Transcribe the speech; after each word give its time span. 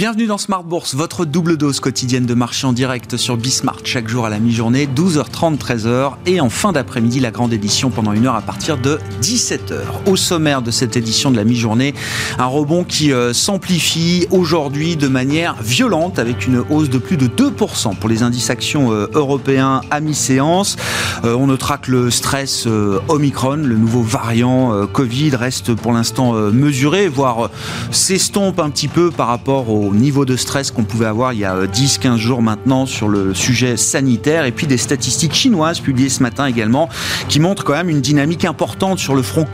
Bienvenue 0.00 0.26
dans 0.26 0.38
Smart 0.38 0.64
Bourse, 0.64 0.94
votre 0.94 1.26
double 1.26 1.58
dose 1.58 1.78
quotidienne 1.78 2.24
de 2.24 2.32
marché 2.32 2.66
en 2.66 2.72
direct 2.72 3.18
sur 3.18 3.36
Bismart 3.36 3.80
chaque 3.84 4.08
jour 4.08 4.24
à 4.24 4.30
la 4.30 4.38
mi-journée, 4.38 4.86
12h30, 4.86 5.58
13h 5.58 6.12
et 6.24 6.40
en 6.40 6.48
fin 6.48 6.72
d'après-midi 6.72 7.20
la 7.20 7.30
grande 7.30 7.52
édition 7.52 7.90
pendant 7.90 8.14
une 8.14 8.26
heure 8.26 8.34
à 8.34 8.40
partir 8.40 8.78
de 8.78 8.98
17h. 9.20 9.76
Au 10.06 10.16
sommaire 10.16 10.62
de 10.62 10.70
cette 10.70 10.96
édition 10.96 11.30
de 11.30 11.36
la 11.36 11.44
mi-journée, 11.44 11.92
un 12.38 12.46
rebond 12.46 12.82
qui 12.82 13.12
euh, 13.12 13.34
s'amplifie 13.34 14.26
aujourd'hui 14.30 14.96
de 14.96 15.06
manière 15.06 15.56
violente 15.62 16.18
avec 16.18 16.46
une 16.46 16.64
hausse 16.70 16.88
de 16.88 16.96
plus 16.96 17.18
de 17.18 17.26
2% 17.26 17.94
pour 17.94 18.08
les 18.08 18.22
indices 18.22 18.48
actions 18.48 18.92
euh, 18.92 19.06
européens 19.12 19.82
à 19.90 20.00
mi-séance. 20.00 20.76
Euh, 21.24 21.34
on 21.34 21.48
notera 21.48 21.76
que 21.76 21.90
le 21.90 22.10
stress 22.10 22.66
Omicron, 23.08 23.56
le 23.56 23.76
nouveau 23.76 24.00
variant 24.00 24.86
Covid, 24.86 25.36
reste 25.36 25.74
pour 25.74 25.92
l'instant 25.92 26.32
mesuré, 26.32 27.08
voire 27.08 27.50
s'estompe 27.90 28.60
un 28.60 28.70
petit 28.70 28.88
peu 28.88 29.10
par 29.10 29.26
rapport 29.26 29.68
au 29.68 29.89
au 29.90 29.94
niveau 29.94 30.24
de 30.24 30.36
stress 30.36 30.70
qu'on 30.70 30.84
pouvait 30.84 31.06
avoir 31.06 31.32
il 31.32 31.40
y 31.40 31.44
a 31.44 31.66
10-15 31.66 32.06
euh, 32.06 32.16
jours 32.16 32.42
maintenant 32.42 32.86
sur 32.86 33.08
le 33.08 33.34
sujet 33.34 33.76
sanitaire 33.76 34.44
et 34.44 34.52
puis 34.52 34.66
des 34.66 34.76
statistiques 34.76 35.34
chinoises 35.34 35.80
publiées 35.80 36.08
ce 36.08 36.22
matin 36.22 36.46
également 36.46 36.88
qui 37.28 37.40
montrent 37.40 37.64
quand 37.64 37.72
même 37.72 37.88
une 37.88 38.00
dynamique 38.00 38.44
importante 38.44 38.98
sur 38.98 39.14
le 39.14 39.22
front 39.22 39.46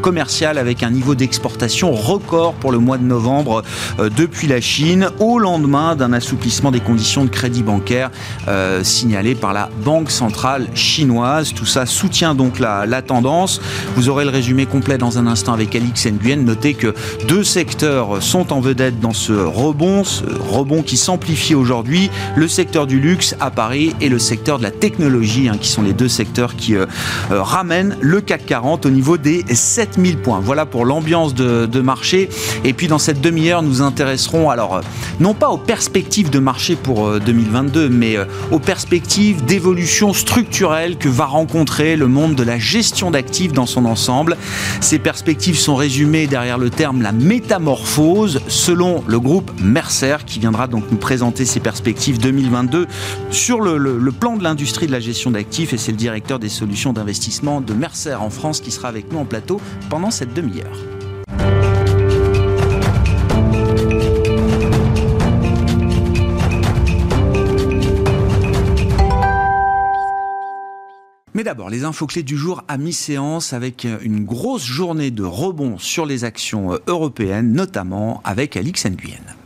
commercial 0.00 0.58
avec 0.58 0.82
un 0.82 0.90
niveau 0.90 1.14
d'exportation 1.14 1.92
record 1.92 2.54
pour 2.54 2.70
le 2.70 2.78
mois 2.78 2.98
de 2.98 3.04
novembre 3.04 3.62
euh, 3.98 4.08
depuis 4.16 4.46
la 4.46 4.60
Chine 4.60 5.10
au 5.18 5.38
lendemain 5.38 5.96
d'un 5.96 6.12
assouplissement 6.12 6.70
des 6.70 6.80
conditions 6.80 7.24
de 7.24 7.30
crédit 7.30 7.62
bancaire 7.62 8.10
euh, 8.48 8.84
signalé 8.84 9.34
par 9.34 9.52
la 9.52 9.70
Banque 9.84 10.10
centrale 10.10 10.68
chinoise. 10.74 11.52
Tout 11.52 11.66
ça 11.66 11.86
soutient 11.86 12.34
donc 12.34 12.58
la, 12.58 12.86
la 12.86 13.02
tendance. 13.02 13.60
Vous 13.96 14.08
aurez 14.08 14.24
le 14.24 14.30
résumé 14.30 14.66
complet 14.66 14.98
dans 14.98 15.18
un 15.18 15.26
instant 15.26 15.52
avec 15.52 15.74
Alix 15.74 16.06
Nguyen. 16.06 16.44
Notez 16.44 16.74
que 16.74 16.94
deux 17.26 17.44
secteurs 17.44 18.22
sont 18.22 18.52
en 18.52 18.60
vedette 18.60 19.00
dans 19.00 19.12
ce 19.12 19.32
rebond, 19.32 19.79
ce 19.80 20.24
rebond 20.24 20.82
qui 20.82 20.98
s'amplifie 20.98 21.54
aujourd'hui, 21.54 22.10
le 22.36 22.48
secteur 22.48 22.86
du 22.86 23.00
luxe 23.00 23.34
à 23.40 23.50
Paris 23.50 23.94
et 24.02 24.10
le 24.10 24.18
secteur 24.18 24.58
de 24.58 24.62
la 24.62 24.70
technologie, 24.70 25.48
hein, 25.48 25.56
qui 25.58 25.68
sont 25.68 25.80
les 25.80 25.94
deux 25.94 26.08
secteurs 26.08 26.54
qui 26.54 26.76
euh, 26.76 26.84
euh, 27.30 27.42
ramènent 27.42 27.96
le 28.02 28.20
CAC 28.20 28.44
40 28.44 28.84
au 28.84 28.90
niveau 28.90 29.16
des 29.16 29.42
7000 29.50 30.18
points. 30.18 30.38
Voilà 30.38 30.66
pour 30.66 30.84
l'ambiance 30.84 31.34
de, 31.34 31.80
marché. 31.80 32.28
Et 32.64 32.74
puis 32.74 32.88
dans 32.88 32.98
cette 32.98 33.22
demi-heure, 33.22 33.62
nous 33.62 33.80
intéresserons 33.80 34.50
alors 34.50 34.76
euh, 34.76 34.80
non 35.18 35.32
pas 35.32 35.48
aux 35.48 35.56
perspectives 35.56 36.28
de 36.28 36.38
marché 36.38 36.76
pour 36.76 37.18
2022, 37.18 37.88
mais 37.88 38.16
aux 38.50 38.58
perspectives 38.58 39.42
d'évolution 39.46 40.12
structurelle 40.12 40.98
que 40.98 41.08
va 41.08 41.24
rencontrer 41.24 41.96
le 41.96 42.06
monde 42.06 42.34
de 42.34 42.42
la 42.42 42.58
gestion 42.58 43.10
d'actifs 43.10 43.52
dans 43.52 43.64
son 43.64 43.86
ensemble. 43.86 44.36
Ces 44.82 44.98
perspectives 44.98 45.58
sont 45.58 45.74
résumées 45.74 46.26
derrière 46.26 46.58
le 46.58 46.68
terme 46.68 47.00
la 47.00 47.12
métamorphose 47.12 48.42
selon 48.48 49.02
le 49.06 49.18
groupe 49.18 49.50
Mercer 49.70 50.16
qui 50.26 50.40
viendra 50.40 50.66
donc 50.66 50.90
nous 50.90 50.98
présenter 50.98 51.44
ses 51.44 51.60
perspectives 51.60 52.18
2022 52.18 52.88
sur 53.30 53.60
le, 53.60 54.10
plan 54.10 54.36
de 54.36 54.42
l'industrie 54.42 54.88
de 54.88 54.92
la 54.92 55.00
gestion 55.00 55.30
d'actifs 55.30 55.72
et 55.72 55.78
c'est 55.78 55.92
le 55.92 55.96
directeur 55.96 56.40
des 56.40 56.48
solutions 56.48 56.92
d'investissement 56.92 57.60
de 57.60 57.72
Mercer 57.72 58.14
en 58.14 58.30
France 58.30 58.60
qui 58.60 58.72
sera 58.72 58.88
avec 58.88 59.12
nous 59.12 59.18
en 59.18 59.24
plateau 59.24 59.60
pendant 59.88 60.10
cette 60.10 60.34
demi-heure. 60.34 60.76
Mais 71.32 71.44
d'abord, 71.44 71.70
les 71.70 71.84
infos 71.84 72.06
clés 72.06 72.24
du 72.24 72.36
jour 72.36 72.64
à 72.66 72.76
mi-séance 72.76 73.52
avec 73.52 73.86
une 74.02 74.24
grosse 74.24 74.64
journée 74.64 75.12
de 75.12 75.22
rebond 75.22 75.78
sur 75.78 76.04
les 76.04 76.24
actions 76.24 76.78
européennes, 76.88 77.52
notamment 77.52 78.20
avec 78.24 78.56
Alix 78.56 78.84
Nguyen. 78.84 79.39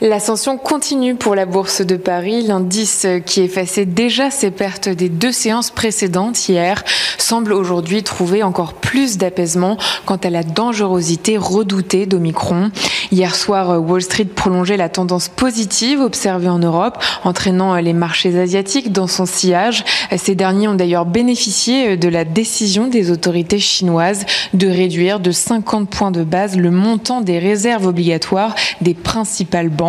L'ascension 0.00 0.58
continue 0.58 1.16
pour 1.16 1.34
la 1.34 1.44
Bourse 1.44 1.80
de 1.80 1.96
Paris. 1.96 2.42
L'indice 2.42 3.04
qui 3.26 3.40
effaçait 3.40 3.84
déjà 3.84 4.30
ses 4.30 4.52
pertes 4.52 4.88
des 4.88 5.08
deux 5.08 5.32
séances 5.32 5.72
précédentes 5.72 6.48
hier 6.48 6.84
semble 7.18 7.52
aujourd'hui 7.52 8.04
trouver 8.04 8.44
encore 8.44 8.74
plus 8.74 9.18
d'apaisement 9.18 9.76
quant 10.06 10.16
à 10.16 10.30
la 10.30 10.44
dangerosité 10.44 11.36
redoutée 11.36 12.06
d'Omicron. 12.06 12.70
Hier 13.10 13.34
soir, 13.34 13.82
Wall 13.82 14.00
Street 14.00 14.26
prolongeait 14.26 14.76
la 14.76 14.88
tendance 14.88 15.28
positive 15.28 16.00
observée 16.00 16.48
en 16.48 16.60
Europe, 16.60 17.02
entraînant 17.24 17.74
les 17.74 17.92
marchés 17.92 18.38
asiatiques 18.38 18.92
dans 18.92 19.08
son 19.08 19.26
sillage. 19.26 19.84
Ces 20.16 20.36
derniers 20.36 20.68
ont 20.68 20.74
d'ailleurs 20.74 21.06
bénéficié 21.06 21.96
de 21.96 22.08
la 22.08 22.24
décision 22.24 22.86
des 22.86 23.10
autorités 23.10 23.58
chinoises 23.58 24.26
de 24.54 24.68
réduire 24.68 25.18
de 25.18 25.32
50 25.32 25.90
points 25.90 26.12
de 26.12 26.22
base 26.22 26.56
le 26.56 26.70
montant 26.70 27.20
des 27.20 27.40
réserves 27.40 27.86
obligatoires 27.88 28.54
des 28.80 28.94
principales 28.94 29.70
banques 29.70 29.87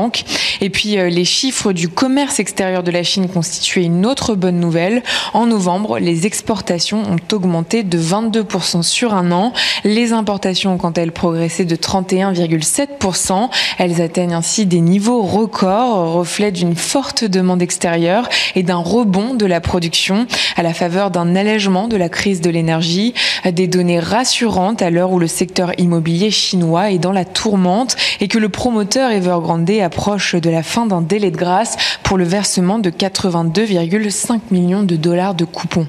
et 0.61 0.69
puis 0.69 0.97
euh, 0.97 1.09
les 1.09 1.25
chiffres 1.25 1.71
du 1.73 1.89
commerce 1.89 2.39
extérieur 2.39 2.83
de 2.83 2.91
la 2.91 3.03
Chine 3.03 3.27
constituaient 3.27 3.83
une 3.83 4.05
autre 4.05 4.35
bonne 4.35 4.59
nouvelle. 4.59 5.03
En 5.33 5.45
novembre, 5.45 5.99
les 5.99 6.25
exportations 6.25 7.03
ont 7.03 7.35
augmenté 7.35 7.83
de 7.83 7.99
22% 7.99 8.83
sur 8.83 9.13
un 9.13 9.31
an. 9.31 9.53
Les 9.83 10.13
importations 10.13 10.73
ont 10.73 10.77
quant 10.77 10.93
elles 10.93 11.11
progressé 11.11 11.65
de 11.65 11.75
31,7%. 11.75 13.49
Elles 13.77 14.01
atteignent 14.01 14.33
ainsi 14.33 14.65
des 14.65 14.81
niveaux 14.81 15.21
records, 15.21 16.13
reflet 16.13 16.51
d'une 16.51 16.75
forte 16.75 17.23
demande 17.23 17.61
extérieure 17.61 18.27
et 18.55 18.63
d'un 18.63 18.77
rebond 18.77 19.33
de 19.33 19.45
la 19.45 19.61
production 19.61 20.27
à 20.55 20.63
la 20.63 20.73
faveur 20.73 21.11
d'un 21.11 21.35
allègement 21.35 21.87
de 21.87 21.97
la 21.97 22.09
crise 22.09 22.41
de 22.41 22.49
l'énergie. 22.49 23.13
Des 23.45 23.67
données 23.67 23.99
rassurantes 23.99 24.81
à 24.81 24.89
l'heure 24.89 25.11
où 25.11 25.19
le 25.19 25.27
secteur 25.27 25.71
immobilier 25.77 26.31
chinois 26.31 26.91
est 26.91 26.97
dans 26.97 27.11
la 27.11 27.25
tourmente 27.25 27.95
et 28.19 28.27
que 28.27 28.37
le 28.37 28.49
promoteur 28.49 29.11
Evergrande 29.11 29.69
a 29.81 29.88
approche 29.89 30.35
de 30.35 30.51
la 30.51 30.61
fin 30.61 30.85
d'un 30.85 31.01
délai 31.01 31.31
de 31.31 31.35
grâce 31.35 31.75
pour 32.03 32.19
le 32.19 32.23
versement 32.23 32.77
de 32.77 32.91
82,5 32.91 34.39
millions 34.51 34.83
de 34.83 34.95
dollars 34.95 35.33
de 35.33 35.45
coupons. 35.45 35.87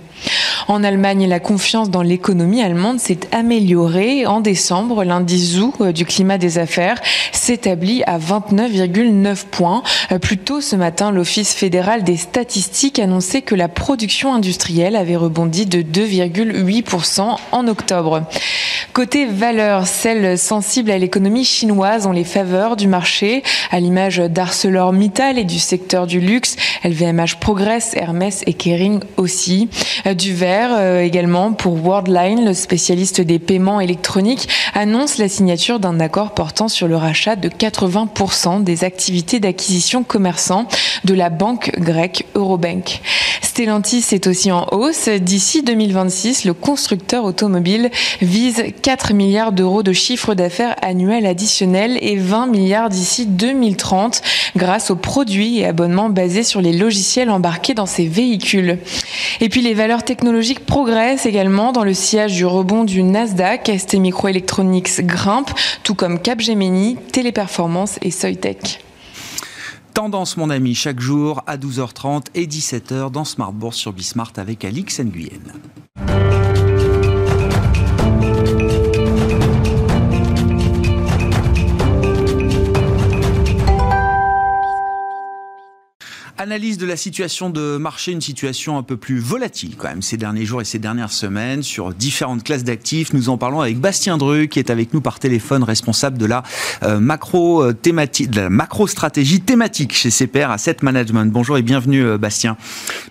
En 0.69 0.85
Allemagne, 0.85 1.27
la 1.27 1.41
confiance 1.41 1.91
dans 1.91 2.03
l'économie 2.03 2.63
allemande 2.63 2.99
s'est 2.99 3.21
améliorée. 3.33 4.27
En 4.27 4.41
décembre, 4.41 5.05
l'indice 5.05 5.57
ZOO 5.57 5.73
euh, 5.81 5.93
du 5.93 6.05
climat 6.05 6.39
des 6.39 6.59
affaires 6.59 7.01
s'établit 7.33 8.03
à 8.05 8.19
29,9 8.19 9.47
points. 9.51 9.83
Euh, 10.13 10.19
plus 10.19 10.39
tôt 10.39 10.61
ce 10.61 10.77
matin, 10.77 11.11
l'Office 11.11 11.55
fédéral 11.55 12.05
des 12.05 12.17
statistiques 12.17 12.99
annonçait 12.99 13.43
que 13.43 13.55
la 13.55 13.69
production 13.69 14.35
industrielle 14.35 14.97
avait 14.97 15.17
rebondi 15.17 15.67
de 15.67 15.83
2,8% 15.83 17.37
en 17.53 17.69
octobre. 17.69 18.23
Côté 18.93 19.27
valeurs, 19.27 19.87
celles 19.87 20.39
sensibles 20.39 20.91
à 20.91 20.99
l'économie 20.99 21.45
chinoise 21.45 22.07
ont 22.07 22.13
les 22.13 22.25
faveurs 22.25 22.77
du 22.77 22.89
marché, 22.89 23.43
à 23.71 23.81
l'image 23.91 24.19
d'ArcelorMittal 24.19 25.37
et 25.37 25.43
du 25.43 25.59
secteur 25.59 26.07
du 26.07 26.21
luxe. 26.21 26.55
LVMH 26.85 27.41
progresse, 27.41 27.95
Hermès 27.97 28.45
et 28.47 28.53
Kering 28.53 29.01
aussi. 29.17 29.69
Euh, 30.07 30.15
du 30.15 30.33
vert 30.33 30.71
euh, 30.75 31.01
également 31.01 31.53
pour 31.53 31.75
Worldline, 31.85 32.45
le 32.45 32.55
spécialiste 32.55 33.21
des 33.21 33.41
paiements 33.41 33.81
électroniques, 33.81 34.49
annonce 34.75 35.19
la 35.19 35.29
signature 35.29 35.81
d'un 35.81 35.99
accord 35.99 36.35
portant 36.35 36.69
sur 36.69 36.87
le 36.87 36.95
rachat 36.95 37.35
de 37.35 37.49
80% 37.49 38.63
des 38.63 38.85
activités 38.85 39.41
d'acquisition 39.41 40.05
commerçant 40.05 40.69
de 41.03 41.15
la 41.15 41.29
banque 41.29 41.73
grecque 41.77 42.27
Eurobank. 42.37 43.01
Stellantis 43.43 44.07
est 44.13 44.29
aussi 44.29 44.53
en 44.53 44.69
hausse. 44.71 45.09
D'ici 45.09 45.65
2026, 45.65 46.45
le 46.45 46.55
constructeur 46.55 47.25
automobile 47.25 47.91
vise 48.23 48.63
4 48.83 49.15
milliards 49.15 49.51
d'euros 49.51 49.83
de 49.83 49.93
chiffre 49.93 50.35
d'affaires 50.35 50.77
annuel 50.81 51.27
additionnel 51.27 51.99
et 52.01 52.17
20 52.17 52.47
milliards 52.47 52.89
d'ici 52.89 53.27
2030 53.27 53.80
grâce 54.57 54.91
aux 54.91 54.97
produits 54.97 55.59
et 55.59 55.67
abonnements 55.67 56.11
basés 56.11 56.43
sur 56.43 56.61
les 56.61 56.73
logiciels 56.73 57.31
embarqués 57.31 57.75
dans 57.75 57.87
ces 57.87 58.07
véhicules. 58.07 58.79
Et 59.41 59.49
puis 59.49 59.63
les 59.63 59.75
valeurs 59.75 60.05
technologiques 60.05 60.67
progressent 60.67 61.27
également 61.27 61.73
dans 61.73 61.85
le 61.85 61.95
sillage 61.95 62.35
du 62.35 62.45
rebond 62.45 62.85
du 62.85 63.03
Nasdaq. 63.03 63.71
ST 63.79 63.95
Microelectronics 63.95 65.05
grimpe, 65.07 65.51
tout 65.83 65.95
comme 65.95 66.19
Capgemini, 66.19 66.97
Téléperformance 67.13 67.99
et 68.03 68.11
Soitec. 68.11 68.85
Tendance, 69.95 70.37
mon 70.37 70.51
ami, 70.51 70.75
chaque 70.75 71.01
jour 71.01 71.43
à 71.47 71.57
12h30 71.57 72.27
et 72.35 72.47
17h 72.47 73.11
dans 73.11 73.25
Smart 73.25 73.53
Bourse 73.53 73.77
sur 73.77 73.93
Bismart 73.93 74.33
avec 74.37 74.65
Alix 74.65 75.01
Nguyen. 75.01 76.40
Analyse 86.43 86.79
de 86.79 86.87
la 86.87 86.97
situation 86.97 87.51
de 87.51 87.77
marché, 87.77 88.13
une 88.13 88.23
situation 88.23 88.79
un 88.79 88.83
peu 88.83 88.97
plus 88.97 89.19
volatile 89.19 89.75
quand 89.77 89.89
même 89.89 90.01
ces 90.01 90.17
derniers 90.17 90.47
jours 90.47 90.63
et 90.63 90.65
ces 90.65 90.79
dernières 90.79 91.13
semaines 91.13 91.63
sur 91.63 91.93
différentes 91.93 92.45
classes 92.45 92.65
d'actifs. 92.65 93.13
Nous 93.13 93.29
en 93.29 93.37
parlons 93.37 93.61
avec 93.61 93.79
Bastien 93.79 94.17
Dru 94.17 94.49
qui 94.49 94.59
est 94.59 94.71
avec 94.71 94.95
nous 94.95 95.03
par 95.03 95.19
téléphone, 95.19 95.63
responsable 95.63 96.17
de 96.17 96.25
la 96.25 96.43
euh, 96.83 96.99
macro 96.99 97.63
euh, 97.63 97.75
thématique, 97.75 98.31
de 98.31 98.41
la 98.41 98.49
macro 98.49 98.87
stratégie 98.87 99.43
thématique 99.43 99.93
chez 99.93 100.09
CPR 100.09 100.51
Asset 100.51 100.79
Management. 100.81 101.31
Bonjour 101.31 101.59
et 101.59 101.63
bienvenue 101.63 102.03
euh, 102.03 102.17
Bastien. 102.17 102.57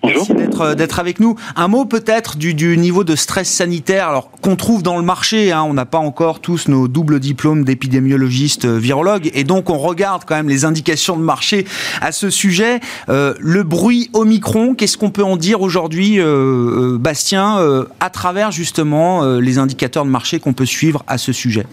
Bonjour. 0.01 0.27
Merci 0.35 0.75
d'être 0.75 0.97
avec 0.97 1.19
nous. 1.19 1.35
Un 1.55 1.67
mot 1.67 1.85
peut-être 1.85 2.35
du, 2.35 2.55
du, 2.55 2.79
niveau 2.79 3.03
de 3.03 3.15
stress 3.15 3.47
sanitaire 3.47 4.07
alors 4.07 4.31
qu'on 4.41 4.55
trouve 4.55 4.81
dans 4.81 4.97
le 4.97 5.03
marché. 5.03 5.51
Hein, 5.51 5.61
on 5.69 5.75
n'a 5.75 5.85
pas 5.85 5.99
encore 5.99 6.39
tous 6.39 6.67
nos 6.67 6.87
doubles 6.87 7.19
diplômes 7.19 7.63
d'épidémiologiste 7.63 8.65
virologue 8.65 9.29
et 9.35 9.43
donc 9.43 9.69
on 9.69 9.77
regarde 9.77 10.23
quand 10.25 10.33
même 10.33 10.49
les 10.49 10.65
indications 10.65 11.15
de 11.15 11.21
marché 11.21 11.67
à 12.01 12.11
ce 12.11 12.31
sujet. 12.31 12.79
Euh, 13.09 13.18
le 13.39 13.63
bruit 13.63 14.09
Omicron, 14.13 14.75
qu'est-ce 14.75 14.97
qu'on 14.97 15.11
peut 15.11 15.23
en 15.23 15.37
dire 15.37 15.61
aujourd'hui, 15.61 16.19
euh, 16.19 16.25
euh, 16.25 16.97
Bastien, 16.97 17.57
à 17.99 18.09
travers 18.09 18.51
justement 18.51 19.23
les 19.39 19.57
indicateurs 19.57 20.05
de 20.05 20.09
marché 20.09 20.39
qu'on 20.39 20.53
peut 20.53 20.65
suivre 20.65 21.03
à 21.07 21.17
ce 21.17 21.31
sujet? 21.31 21.65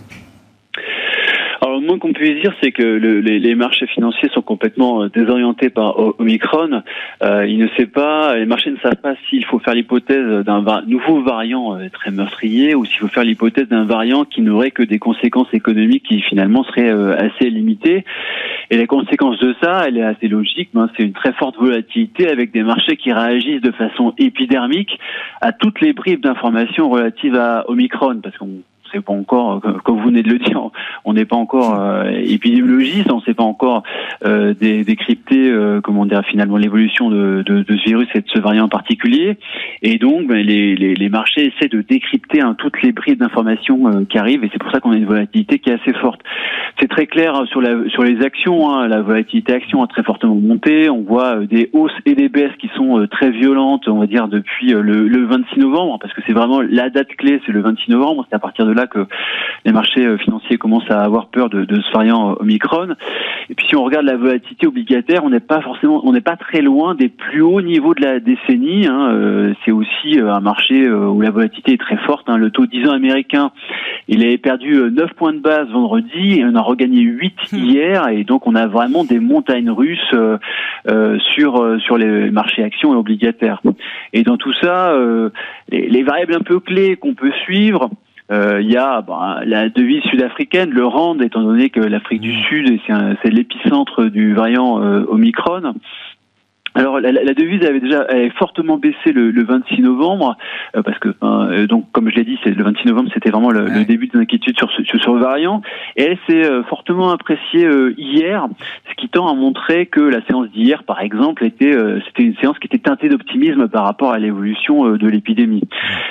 Moins 1.96 1.98
qu'on 1.98 2.12
puisse 2.12 2.40
dire, 2.40 2.52
c'est 2.62 2.72
que 2.72 2.82
le, 2.82 3.20
les, 3.20 3.54
marchés 3.54 3.86
financiers 3.86 4.28
sont 4.30 4.42
complètement 4.42 5.02
euh, 5.02 5.08
désorientés 5.08 5.70
par 5.70 5.98
Omicron. 6.20 6.82
Euh, 7.22 7.46
ils 7.46 7.58
ne 7.58 7.68
savent 7.76 7.86
pas, 7.86 8.36
les 8.36 8.46
marchés 8.46 8.70
ne 8.70 8.76
savent 8.78 8.96
pas 8.96 9.14
s'il 9.28 9.44
faut 9.44 9.58
faire 9.58 9.74
l'hypothèse 9.74 10.44
d'un 10.44 10.62
nouveau 10.86 11.22
variant 11.22 11.76
euh, 11.76 11.88
très 11.92 12.10
meurtrier 12.10 12.74
ou 12.74 12.84
s'il 12.84 12.98
faut 12.98 13.08
faire 13.08 13.24
l'hypothèse 13.24 13.68
d'un 13.68 13.84
variant 13.84 14.24
qui 14.24 14.42
n'aurait 14.42 14.70
que 14.70 14.82
des 14.82 14.98
conséquences 14.98 15.52
économiques 15.52 16.04
qui 16.04 16.20
finalement 16.22 16.64
seraient 16.64 16.90
euh, 16.90 17.16
assez 17.16 17.50
limitées. 17.50 18.04
Et 18.70 18.76
les 18.76 18.86
conséquences 18.86 19.38
de 19.38 19.54
ça, 19.62 19.84
elle 19.86 19.96
est 19.96 20.02
assez 20.02 20.28
logique. 20.28 20.70
C'est 20.96 21.04
une 21.04 21.12
très 21.12 21.32
forte 21.32 21.56
volatilité 21.56 22.28
avec 22.28 22.52
des 22.52 22.62
marchés 22.62 22.96
qui 22.96 23.12
réagissent 23.12 23.62
de 23.62 23.70
façon 23.70 24.12
épidermique 24.18 24.98
à 25.40 25.52
toutes 25.52 25.80
les 25.80 25.92
bribes 25.92 26.22
d'informations 26.22 26.90
relatives 26.90 27.36
à 27.36 27.64
Omicron, 27.68 28.20
parce 28.22 28.36
qu'on 28.36 28.62
sait 28.92 29.00
pas 29.00 29.12
encore, 29.12 29.60
euh, 29.64 29.72
comme 29.84 29.98
vous 29.98 30.06
venez 30.06 30.22
de 30.22 30.30
le 30.30 30.38
dire, 30.38 30.60
on 31.04 31.12
n'est 31.12 31.24
pas 31.24 31.36
encore 31.36 31.80
euh, 31.80 32.10
épidémiologiste, 32.10 33.10
on 33.12 33.16
ne 33.16 33.22
sait 33.22 33.34
pas 33.34 33.44
encore 33.44 33.82
euh, 34.24 34.54
décrypter 34.54 35.50
euh, 35.50 35.80
comment 35.80 36.06
dire 36.06 36.22
finalement 36.24 36.56
l'évolution 36.56 37.10
de, 37.10 37.44
ce 37.46 37.84
virus 37.84 38.08
et 38.14 38.20
de 38.20 38.28
ce 38.28 38.38
variant 38.38 38.64
en 38.64 38.68
particulier. 38.68 39.36
Et 39.82 39.98
donc 39.98 40.26
ben, 40.26 40.44
les, 40.44 41.08
marchés 41.08 41.52
essaient 41.52 41.68
de 41.68 41.82
décrypter 41.82 42.40
hein, 42.40 42.54
toutes 42.58 42.82
les 42.82 42.92
brides 42.92 43.18
d'informations 43.18 43.88
euh, 43.88 44.04
qui 44.08 44.18
arrivent 44.18 44.42
et 44.44 44.50
c'est 44.52 44.58
pour 44.58 44.70
ça 44.70 44.80
qu'on 44.80 44.92
a 44.92 44.96
une 44.96 45.06
volatilité 45.06 45.58
qui 45.58 45.70
est 45.70 45.74
assez 45.74 45.92
forte. 45.94 46.20
C'est 46.80 46.88
très 46.88 47.06
clair 47.06 47.44
sur, 47.50 47.60
la, 47.60 47.88
sur 47.90 48.02
les 48.02 48.22
actions, 48.22 48.70
hein, 48.70 48.88
la 48.88 49.02
volatilité 49.02 49.52
action 49.52 49.82
a 49.82 49.86
très 49.86 50.02
fortement 50.02 50.34
monté. 50.34 50.90
On 50.90 51.02
voit 51.02 51.36
des 51.36 51.70
hausses 51.72 51.92
et 52.04 52.14
des 52.14 52.28
baisses 52.28 52.56
qui 52.58 52.70
sont 52.76 53.06
très 53.10 53.30
violentes, 53.30 53.88
on 53.88 53.98
va 53.98 54.06
dire 54.06 54.28
depuis 54.28 54.68
le, 54.68 55.08
le 55.08 55.24
26 55.24 55.60
novembre, 55.60 55.98
parce 56.00 56.12
que 56.12 56.20
c'est 56.26 56.32
vraiment 56.32 56.60
la 56.60 56.90
date 56.90 57.08
clé, 57.16 57.40
c'est 57.46 57.52
le 57.52 57.60
26 57.60 57.90
novembre. 57.90 58.26
C'est 58.28 58.36
à 58.36 58.40
partir 58.40 58.66
de 58.66 58.72
là 58.76 58.86
que 58.86 59.06
les 59.66 59.72
marchés 59.72 60.06
euh, 60.06 60.16
financiers 60.16 60.58
commencent 60.58 60.90
à 60.90 61.02
avoir 61.02 61.26
peur 61.26 61.50
de, 61.50 61.64
de 61.64 61.80
ce 61.80 61.92
variant 61.92 62.30
euh, 62.30 62.34
Omicron. 62.40 62.94
Et 63.50 63.54
puis 63.54 63.66
si 63.68 63.76
on 63.76 63.82
regarde 63.82 64.06
la 64.06 64.16
volatilité 64.16 64.66
obligataire, 64.66 65.24
on 65.24 65.30
n'est 65.30 65.40
pas 65.40 65.60
forcément, 65.60 66.02
on 66.04 66.12
n'est 66.12 66.20
pas 66.20 66.36
très 66.36 66.62
loin 66.62 66.94
des 66.94 67.08
plus 67.08 67.42
hauts 67.42 67.60
niveaux 67.60 67.94
de 67.94 68.02
la 68.02 68.20
décennie. 68.20 68.86
Hein. 68.86 69.10
Euh, 69.12 69.54
c'est 69.64 69.72
aussi 69.72 70.20
un 70.20 70.40
marché 70.40 70.88
où 70.88 71.20
la 71.20 71.30
volatilité 71.30 71.72
est 71.72 71.80
très 71.80 71.96
forte. 71.98 72.28
Hein. 72.28 72.36
Le 72.36 72.50
taux 72.50 72.66
10 72.66 72.88
ans 72.88 72.92
américain, 72.92 73.50
il 74.06 74.24
avait 74.24 74.38
perdu 74.38 74.74
9 74.74 75.14
points 75.14 75.32
de 75.32 75.40
base 75.40 75.68
vendredi 75.68 76.38
et 76.38 76.44
on 76.44 76.54
a 76.54 76.62
regagné 76.62 77.00
8 77.00 77.34
hmm. 77.52 77.56
hier. 77.56 78.08
Et 78.08 78.22
donc 78.22 78.46
on 78.46 78.54
a 78.54 78.68
vraiment 78.68 79.04
des 79.04 79.18
montagnes 79.18 79.70
russes 79.70 80.14
euh, 80.14 81.18
sur 81.34 81.80
sur 81.80 81.98
les 81.98 82.30
marchés 82.30 82.62
actions 82.62 82.94
et 82.94 82.96
obligataires. 82.96 83.62
Et 84.12 84.22
dans 84.22 84.36
tout 84.36 84.52
ça, 84.60 84.92
les, 85.70 85.88
les 85.88 86.02
variables 86.04 86.34
un 86.34 86.40
peu 86.40 86.60
clés 86.60 86.96
qu'on 86.96 87.14
peut 87.14 87.32
suivre, 87.44 87.90
il 88.30 88.70
y 88.70 88.76
a 88.76 89.02
bah, 89.02 89.40
la 89.44 89.68
devise 89.68 90.02
sud-africaine, 90.04 90.70
le 90.70 90.86
rand, 90.86 91.18
étant 91.20 91.42
donné 91.42 91.70
que 91.70 91.80
l'Afrique 91.80 92.20
du 92.20 92.32
mmh. 92.32 92.42
Sud, 92.48 92.80
c'est 93.22 93.30
l'épicentre 93.30 94.04
du 94.04 94.34
variant 94.34 94.82
euh, 94.82 95.04
Omicron. 95.08 95.74
Alors 96.76 97.00
la, 97.00 97.10
la, 97.10 97.32
devise 97.32 97.64
avait 97.64 97.80
déjà 97.80 98.02
avait 98.02 98.28
fortement 98.30 98.76
baissé 98.76 99.12
le, 99.12 99.30
le 99.30 99.44
26 99.44 99.80
novembre 99.80 100.36
euh, 100.76 100.82
parce 100.82 100.98
que 100.98 101.08
euh, 101.22 101.66
donc 101.66 101.90
comme 101.90 102.10
je 102.10 102.16
l'ai 102.16 102.24
dit 102.24 102.38
c'est 102.44 102.50
le 102.50 102.62
26 102.62 102.88
novembre 102.88 103.08
c'était 103.14 103.30
vraiment 103.30 103.50
le, 103.50 103.64
le, 103.64 103.84
début 103.86 104.08
des 104.08 104.18
inquiétudes 104.18 104.58
sur 104.58 104.70
ce, 104.70 104.82
sur 104.98 105.14
le 105.14 105.20
variant. 105.20 105.62
Et 105.96 106.02
elle 106.02 106.18
s'est 106.28 106.44
euh, 106.44 106.62
fortement 106.64 107.10
appréciée 107.10 107.66
hier 107.96 108.46
ce 108.90 108.94
qui 108.96 109.08
tend 109.08 109.26
à 109.26 109.34
montrer 109.34 109.86
que 109.86 110.00
la 110.00 110.20
séance 110.26 110.50
d'hier 110.50 110.84
par 110.84 111.00
exemple 111.00 111.46
était 111.46 111.72
c'était 112.06 112.24
une 112.24 112.36
séance 112.36 112.58
qui 112.58 112.66
était 112.66 112.78
teintée 112.78 113.08
d'optimisme 113.08 113.68
par 113.68 113.84
rapport 113.84 114.12
à 114.12 114.18
l'évolution 114.18 114.90
de 114.96 115.08
l'épidémie. 115.08 115.62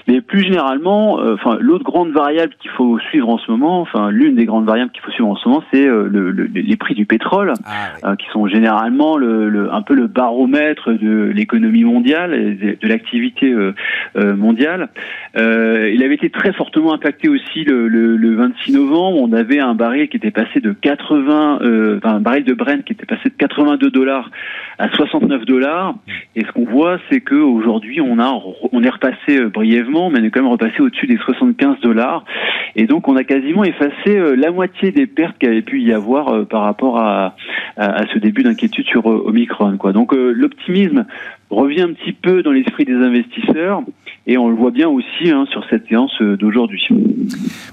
Mais 0.08 0.22
plus 0.22 0.42
généralement 0.42 1.20
enfin 1.34 1.58
l'autre 1.60 1.84
grande 1.84 2.10
variable 2.10 2.54
qu'il 2.60 2.72
faut 2.72 2.98
suivre 3.00 3.30
en 3.30 3.38
ce 3.38 3.52
moment 3.52 3.82
enfin 3.82 4.10
l'une 4.10 4.36
des 4.36 4.46
grandes 4.46 4.66
variables 4.66 4.92
qu'il 4.92 5.04
faut 5.04 5.12
suivre 5.12 5.30
en 5.30 5.36
ce 5.36 5.48
moment 5.48 5.64
c'est 5.72 5.86
le, 5.86 6.32
les 6.32 6.78
prix 6.78 6.96
du 6.96 7.06
pétrole 7.06 7.54
ah, 8.04 8.16
qui 8.16 8.26
sont 8.32 8.48
généralement 8.48 9.18
le, 9.18 9.72
un 9.72 9.82
peu 9.84 9.94
le 9.94 10.08
baromètre 10.08 10.55
de 10.56 11.32
l'économie 11.34 11.84
mondiale 11.84 12.34
et 12.34 12.76
de 12.76 12.88
l'activité 12.88 13.52
euh, 13.52 13.74
euh, 14.16 14.36
mondiale. 14.36 14.90
Euh, 15.38 15.92
il 15.94 16.04
avait 16.04 16.16
été 16.16 16.30
très 16.30 16.54
fortement 16.54 16.94
impacté 16.94 17.28
aussi 17.28 17.64
le, 17.64 17.88
le, 17.88 18.16
le, 18.16 18.36
26 18.36 18.74
novembre. 18.74 19.18
On 19.22 19.34
avait 19.34 19.60
un 19.60 19.76
baril 19.76 20.08
qui 20.08 20.18
était 20.18 20.32
passé 20.32 20.60
de 20.60 20.72
80, 20.72 21.60
enfin, 21.98 22.16
un 22.16 22.20
baril 22.20 22.44
de 22.44 22.54
Brent 22.54 22.84
qui 22.86 22.94
était 22.94 23.06
passé 23.06 23.30
de 23.30 23.36
82 23.38 23.90
dollars 23.90 24.32
à 24.78 24.90
69 24.90 25.46
dollars. 25.46 25.96
Et 26.36 26.42
ce 26.46 26.52
qu'on 26.52 26.66
voit, 26.66 27.00
c'est 27.10 27.22
que 27.22 27.36
aujourd'hui, 27.36 28.02
on 28.02 28.20
a, 28.20 28.42
on 28.72 28.84
est 28.84 28.90
repassé 28.90 29.42
brièvement, 29.46 30.10
mais 30.10 30.20
on 30.22 30.24
est 30.24 30.32
quand 30.32 30.42
même 30.42 30.52
repassé 30.52 30.82
au-dessus 30.82 31.08
des 31.08 31.18
75 31.18 31.80
dollars. 31.82 32.24
Et 32.76 32.86
donc, 32.86 33.08
on 33.08 33.16
a 33.16 33.24
quasiment 33.24 33.64
effacé 33.64 34.36
la 34.36 34.52
moitié 34.52 34.92
des 34.92 35.08
pertes 35.08 35.38
qu'il 35.38 35.50
avait 35.50 35.62
pu 35.62 35.82
y 35.82 35.94
avoir 35.94 36.46
par 36.48 36.62
rapport 36.62 37.00
à, 37.00 37.36
ce 37.78 38.20
début 38.20 38.44
d'inquiétude 38.44 38.86
sur 38.86 39.06
Omicron. 39.06 39.78
Donc, 39.94 40.14
l'optimisme 40.46 41.06
revient 41.50 41.82
un 41.82 41.94
petit 41.94 42.14
peu 42.14 42.44
dans 42.44 42.52
l'esprit 42.52 42.86
des 42.86 42.94
investisseurs 42.94 43.84
et 44.28 44.38
on 44.38 44.50
le 44.50 44.56
voit 44.56 44.72
bien 44.72 44.90
aussi 44.90 45.30
hein, 45.30 45.46
sur 45.52 45.64
cette 45.70 45.88
séance 45.88 46.12
euh, 46.22 46.36
d'aujourd'hui. 46.36 46.82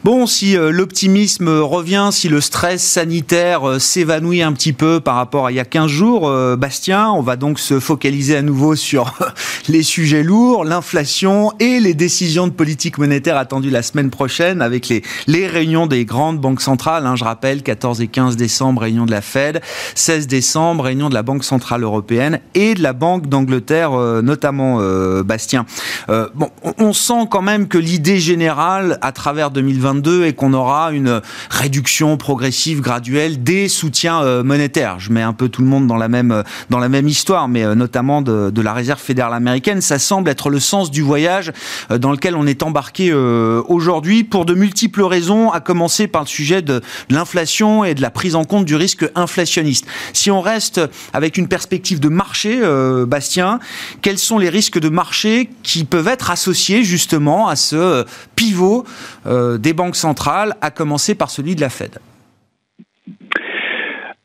Bon, 0.05 0.27
si 0.27 0.57
euh, 0.57 0.71
l'optimisme 0.71 1.49
revient, 1.49 2.11
si 2.13 2.29
le 2.29 2.43
stress 2.43 2.83
sanitaire 2.83 3.67
euh, 3.67 3.79
s'évanouit 3.79 4.43
un 4.43 4.53
petit 4.53 4.75
peu 4.75 5.01
par 5.01 5.15
rapport 5.15 5.47
à 5.47 5.53
il 5.53 5.55
y 5.55 5.61
a 5.61 5.65
15 5.65 5.91
jours, 5.91 6.33
Bastien, 6.57 7.11
on 7.11 7.21
va 7.21 7.37
donc 7.37 7.59
se 7.59 7.79
focaliser 7.79 8.37
à 8.37 8.43
nouveau 8.43 8.75
sur 8.75 9.15
les 9.69 9.83
sujets 9.83 10.23
lourds, 10.23 10.65
l'inflation 10.65 11.53
et 11.59 11.81
les 11.81 11.95
décisions 11.95 12.47
de 12.47 12.53
politique 12.53 12.99
monétaire 12.99 13.37
attendues 13.37 13.71
la 13.71 13.83
semaine 13.83 14.11
prochaine 14.11 14.63
avec 14.63 14.89
les, 14.89 15.47
réunions 15.47 15.87
des 15.87 16.05
grandes 16.05 16.39
banques 16.39 16.61
centrales. 16.61 17.07
Hein, 17.07 17.17
je 17.17 17.25
rappelle, 17.25 17.63
14 17.63 18.01
et 18.01 18.09
15 18.09 18.37
décembre, 18.37 18.83
réunion 18.83 19.07
de 19.07 19.11
la 19.11 19.21
Fed, 19.21 19.61
16 19.95 20.27
décembre, 20.27 20.85
réunion 20.85 21.09
de 21.09 21.15
la 21.15 21.23
Banque 21.23 21.45
Centrale 21.45 21.83
Européenne 21.83 22.41
et 22.55 22.75
de 22.75 22.83
la 22.83 22.93
Banque 22.93 23.29
d'Angleterre, 23.29 23.62
notamment 23.71 24.81
Bastien. 25.23 25.67
Bon, 26.09 26.51
on 26.79 26.93
sent 26.93 27.27
quand 27.31 27.43
même 27.43 27.69
que 27.69 27.79
l'idée 27.79 28.19
générale 28.19 28.99
à 29.01 29.13
travers 29.13 29.51
2022 29.51 30.25
est 30.25 30.33
qu'on 30.33 30.53
aura 30.53 30.93
une 30.93 31.21
réduction 31.51 32.17
progressive, 32.17 32.81
graduelle 32.81 33.43
des 33.43 33.69
soutiens 33.69 34.23
euh, 34.23 34.43
monétaires. 34.43 34.99
Je 34.99 35.13
mets 35.13 35.23
un 35.23 35.33
peu 35.33 35.49
tout 35.49 35.63
le 35.63 35.69
monde 35.69 35.87
dans 35.87 35.97
la 35.97 36.09
même 36.09 36.33
euh, 36.33 36.43
dans 36.71 36.79
la 36.79 36.89
même 36.89 37.09
histoire, 37.09 37.49
mais 37.49 37.65
euh, 37.65 37.75
notamment 37.75 38.23
de, 38.23 38.63
la 38.63 38.73
Réserve 38.73 39.01
fédérale 39.01 39.35
américaine. 39.35 39.81
Ça 39.81 39.99
semble 39.99 40.31
être 40.31 40.49
le 40.49 40.61
sens 40.61 40.91
du 40.91 41.03
voyage 41.03 41.53
dans 41.91 42.13
lequel 42.13 42.37
on 42.37 42.47
est 42.47 42.63
embarqué 42.63 43.13
aujourd'hui 43.13 44.23
pour 44.23 44.45
de 44.45 44.55
multiples 44.55 45.03
raisons, 45.03 45.51
à 45.51 45.59
commencer 45.59 46.07
par 46.07 46.23
le 46.23 46.29
sujet 46.29 46.63
de 46.63 46.81
l'inflation 47.11 47.85
et 47.85 47.95
de 47.95 48.01
la 48.01 48.11
prise 48.11 48.37
en 48.37 48.45
compte 48.45 48.65
du 48.65 48.77
risque 48.77 49.05
inflationniste. 49.17 49.87
Si 50.13 50.31
on 50.31 50.41
reste 50.41 50.81
avec 51.13 51.39
une 51.39 51.49
perspective 51.49 51.99
de 51.99 52.09
marché, 52.09 52.61
Bastien, 53.07 53.52
quels 54.01 54.19
sont 54.19 54.39
les 54.39 54.49
risques 54.49 54.79
de 54.79 54.89
marché 54.89 55.51
qui 55.63 55.85
peuvent 55.85 56.09
être 56.09 56.31
associé 56.31 56.83
justement 56.83 57.49
à 57.49 57.57
ce 57.57 57.77
euh, 57.77 58.05
pivot 58.37 58.85
euh, 59.27 59.59
des 59.59 59.73
banques 59.73 59.97
centrales, 59.97 60.57
à 60.61 60.71
commencer 60.71 61.15
par 61.15 61.31
celui 61.31 61.55
de 61.55 61.61
la 61.61 61.71
Fed? 61.71 61.99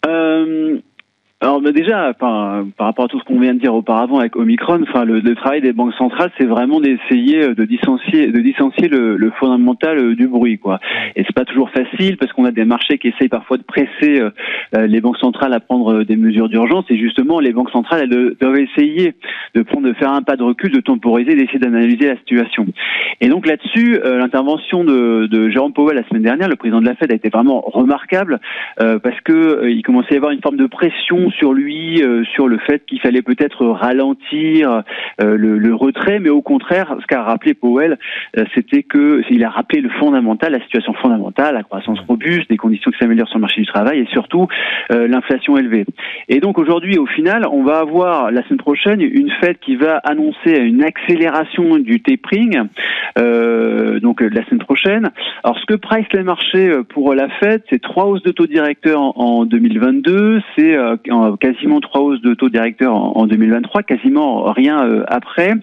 Euh, 0.06 0.80
alors 1.40 1.62
déjà, 1.62 2.16
par, 2.16 2.66
par 2.78 2.88
rapport 2.88 3.06
à 3.06 3.08
tout 3.10 3.20
ce 3.20 3.24
qu'on 3.24 3.40
vient 3.40 3.54
de 3.54 3.60
dire 3.60 3.76
auparavant 3.76 4.18
avec 4.18 4.36
Omicron, 4.36 4.80
enfin 4.82 5.06
le, 5.06 5.20
le 5.20 5.36
travail 5.36 5.62
des 5.62 5.72
banques 5.72 5.94
centrales, 5.94 6.32
c'est 6.40 6.48
vraiment 6.48 6.82
d'essayer 6.82 7.44
euh, 7.44 7.54
de 7.54 7.64
dissocier, 7.64 8.32
de 8.32 8.40
dissocier 8.40 8.88
le, 8.88 9.18
le, 9.18 9.30
fondamental 9.40 10.00
euh, 10.00 10.16
du 10.16 10.28
bruit, 10.28 10.58
quoi. 10.58 10.80
Et 11.16 11.24
c'est 11.24 11.36
pas 11.36 11.46
toujours 11.46 11.70
facile 11.70 12.18
parce 12.18 12.34
qu'on 12.34 12.46
a 12.46 12.52
des 12.52 12.66
marchés 12.66 12.98
qui 12.98 13.10
essayent 13.10 13.30
parfois 13.30 13.58
de 13.58 13.62
presser 13.62 14.20
euh, 14.20 14.88
les 14.88 15.00
banques 15.00 15.20
centrales 15.20 15.54
à 15.54 15.60
prendre 15.60 16.02
des 16.04 16.16
mesures 16.16 16.50
d'urgence. 16.50 16.86
Et 16.90 16.98
justement, 16.98 17.40
les 17.40 17.54
banques 17.54 17.70
centrales 17.70 18.10
elles 18.12 18.36
doivent 18.42 18.58
essayer 18.58 19.14
de 19.54 19.62
prendre, 19.62 19.88
de 19.88 19.94
faire 19.94 20.12
un 20.12 20.24
pas 20.24 20.38
de 20.38 20.44
recul, 20.44 20.72
de 20.72 20.82
temporiser, 20.82 21.36
d'essayer 21.36 21.60
d'analyser 21.60 22.08
la 22.08 22.18
situation. 22.18 22.66
Et 23.22 23.30
donc 23.30 23.46
là-dessus, 23.46 24.00
l'intervention 24.04 24.84
de, 24.84 25.28
de 25.28 25.50
Jérôme 25.50 25.74
Powell 25.74 25.98
la 25.98 26.08
semaine 26.08 26.24
dernière, 26.24 26.50
le 26.50 26.56
président 26.56 26.82
de 26.82 26.88
la 26.88 26.96
Fed, 26.96 27.12
a 27.12 27.16
été 27.16 27.30
vraiment 27.30 27.62
remarquable 27.62 28.40
parce 28.78 29.20
que 29.24 29.68
il 29.70 29.82
commençait 29.84 30.12
à 30.12 30.14
y 30.16 30.18
avoir 30.18 30.32
une 30.32 30.42
forme 30.42 30.58
de 30.58 30.68
pression 30.68 31.27
sur 31.32 31.54
lui, 31.54 32.02
sur 32.34 32.48
le 32.48 32.58
fait 32.60 32.86
qu'il 32.86 33.00
fallait 33.00 33.22
peut-être 33.22 33.66
ralentir 33.66 34.84
le, 35.20 35.58
le, 35.58 35.76
retrait, 35.76 36.20
mais 36.20 36.30
au 36.30 36.42
contraire, 36.42 36.96
ce 37.00 37.06
qu'a 37.06 37.24
rappelé 37.24 37.54
Powell, 37.54 37.98
c'était 38.54 38.84
que 38.84 39.22
il 39.30 39.44
a 39.44 39.50
rappelé 39.50 39.82
le 39.82 39.90
fondamental, 39.90 40.52
la 40.52 40.62
situation 40.62 40.94
fondamentale, 40.94 41.56
la 41.56 41.64
croissance 41.64 42.00
robuste, 42.08 42.50
des 42.50 42.58
conditions 42.58 42.92
qui 42.92 42.98
s'améliorent 42.98 43.28
sur 43.28 43.38
le 43.38 43.42
marché 43.42 43.62
du 43.62 43.68
travail 43.68 44.00
et 44.00 44.08
surtout 44.08 44.48
l'inflation 44.90 45.58
élevée. 45.58 45.86
Et 46.30 46.40
donc 46.40 46.58
aujourd'hui, 46.58 46.98
au 46.98 47.06
final, 47.06 47.46
on 47.52 47.64
va 47.64 47.80
avoir 47.80 48.32
la 48.32 48.44
semaine 48.44 48.58
prochaine 48.58 49.02
une 49.02 49.32
fête 49.42 49.60
qui 49.60 49.76
va 49.76 49.98
annoncer 49.98 50.58
une 50.58 50.84
accélération 50.84 51.78
du 51.78 52.02
tapering, 52.02 52.68
euh, 53.18 54.00
donc 54.00 54.22
la 54.22 54.46
semaine 54.46 54.60
prochaine. 54.60 55.10
Alors 55.44 55.58
ce 55.60 55.66
que 55.66 55.76
price 55.76 56.08
les 56.14 56.24
marchés 56.24 56.72
pour 56.90 57.14
la 57.14 57.30
fête, 57.40 57.64
c'est 57.70 57.82
trois 57.82 58.06
hausses 58.06 58.24
de 58.24 58.32
taux 58.32 58.48
directeur 58.48 59.18
en, 59.20 59.46
2022, 59.46 60.42
c'est 60.56 60.76
euh, 60.76 60.96
quasiment 61.40 61.80
trois 61.80 62.02
hausses 62.02 62.22
de 62.22 62.34
taux 62.34 62.50
directeur 62.50 62.94
en, 62.94 63.26
2023, 63.28 63.84
quasiment 63.84 64.44
rien 64.52 64.84
euh, 64.84 65.04
après. 65.08 65.54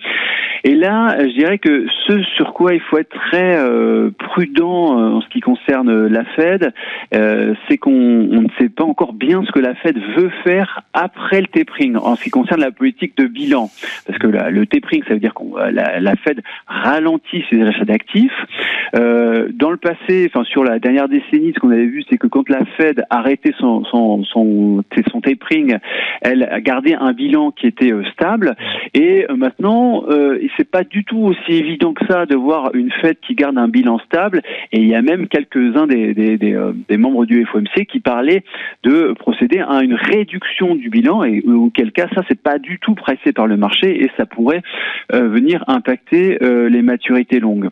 Et 0.67 0.75
là, 0.75 1.17
je 1.19 1.35
dirais 1.35 1.59
que 1.59 1.87
ce 2.07 2.23
sur 2.37 2.55
quoi 2.55 2.73
il 2.75 2.81
faut 2.81 2.97
être 2.97 3.11
très 3.11 3.57
euh, 3.57 4.11
prudent 4.19 5.17
en 5.17 5.21
ce 5.21 5.29
qui 5.29 5.41
concerne 5.41 6.07
la 6.07 6.25
Fed, 6.25 6.73
c'est 7.13 7.77
qu'on 7.77 7.91
ne 7.91 8.49
sait 8.59 8.71
pas 8.71 8.85
encore 8.85 9.13
bien 9.13 9.43
ce 9.45 9.53
que 9.53 9.59
la 9.59 9.75
Fed 9.75 9.99
veut 10.17 10.31
faire 10.43 10.81
après 10.95 11.43
le 11.43 11.47
tapering 11.49 11.97
en 11.97 12.17
ce 12.17 12.25
qui 12.25 12.31
concerne 12.31 12.61
la 12.61 12.71
politique 12.71 13.17
de 13.19 13.27
bilan. 13.27 13.69
Parce 14.07 14.19
que 14.19 14.27
le 14.27 14.67
tapering, 14.67 15.03
ça 15.07 15.15
veut 15.15 15.21
dire 15.21 15.35
que 15.35 15.71
la, 15.71 16.01
la, 16.01 16.17
Fed 16.17 16.41
ralentit 16.67 17.44
ses 17.51 17.63
achats 17.63 17.85
d'actifs. 17.85 18.33
Euh, 18.97 19.49
dans 19.53 19.71
le 19.71 19.77
passé, 19.77 20.31
enfin 20.33 20.45
sur 20.45 20.65
la 20.65 20.79
dernière 20.79 21.09
décennie, 21.09 21.53
ce 21.55 21.61
qu'on 21.61 21.71
avait 21.71 21.87
vu, 21.87 22.05
c'est 22.09 22.19
que 22.19 22.27
quand 22.27 22.49
la 22.49 22.65
Fed 22.77 23.05
arrêtait 23.11 23.55
son, 23.59 23.85
son, 23.85 24.25
son, 24.25 24.83
tapering, 25.23 25.79
elle 26.21 26.45
a 26.45 26.61
gardé 26.61 26.95
un 26.95 27.13
bilan 27.13 27.51
qui 27.51 27.67
était 27.67 27.93
euh, 27.93 28.05
stable. 28.13 28.57
Et 28.93 29.27
euh, 29.29 29.37
maintenant, 29.37 30.05
euh, 30.09 30.39
c'est 30.57 30.71
pas 30.71 30.85
du 30.85 31.05
tout 31.05 31.19
aussi 31.19 31.53
évident 31.53 31.93
que 31.93 32.07
ça 32.07 32.27
de 32.27 32.37
voir 32.37 32.71
une 32.75 32.91
Fed 33.01 33.17
qui 33.27 33.35
garde 33.35 33.59
un 33.59 33.69
bilan 33.69 33.99
stable. 34.01 34.43
Et 34.73 34.81
il 34.81 34.89
y 34.89 34.95
a 34.95 35.03
même 35.03 35.29
quelques-uns 35.29 35.87
des, 35.87 36.15
des, 36.15 36.37
des, 36.37 36.59
des 36.89 36.97
membres 36.97 37.25
du 37.27 37.45
FOMC 37.47 37.87
qui 37.89 38.01
parlaient 38.01 38.45
de 38.83 39.15
procéder 39.19 39.61
à 39.61 39.83
une 39.83 39.95
réduction 39.95 40.75
du 40.75 40.91
bilan 40.91 41.25
et 41.25 41.43
auquel 41.47 41.93
cas 41.93 42.07
ça 42.15 42.23
c'est 42.29 42.41
pas 42.41 42.59
du 42.59 42.79
tout 42.79 42.95
pressé 42.95 43.33
par 43.33 43.47
le 43.47 43.57
marché 43.57 44.03
et 44.03 44.11
ça 44.17 44.27
pourrait 44.27 44.63
venir 45.13 45.65
impacter 45.67 46.39
les 46.41 46.83
maturités 46.83 47.34
longues. 47.41 47.71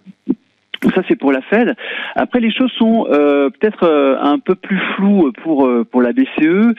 Donc 0.83 0.93
ça 0.95 1.03
c'est 1.09 1.17
pour 1.17 1.33
la 1.33 1.43
Fed. 1.43 1.75
Après 2.17 2.41
les 2.41 2.51
choses 2.51 2.73
sont 2.73 3.07
euh, 3.09 3.51
peut-être 3.51 3.85
euh, 3.85 4.17
un 4.21 4.39
peu 4.39 4.57
plus 4.57 4.81
floues 4.97 5.31
pour 5.43 5.67
euh, 5.67 5.85
pour 5.85 6.03
la 6.03 6.13
BCE 6.13 6.75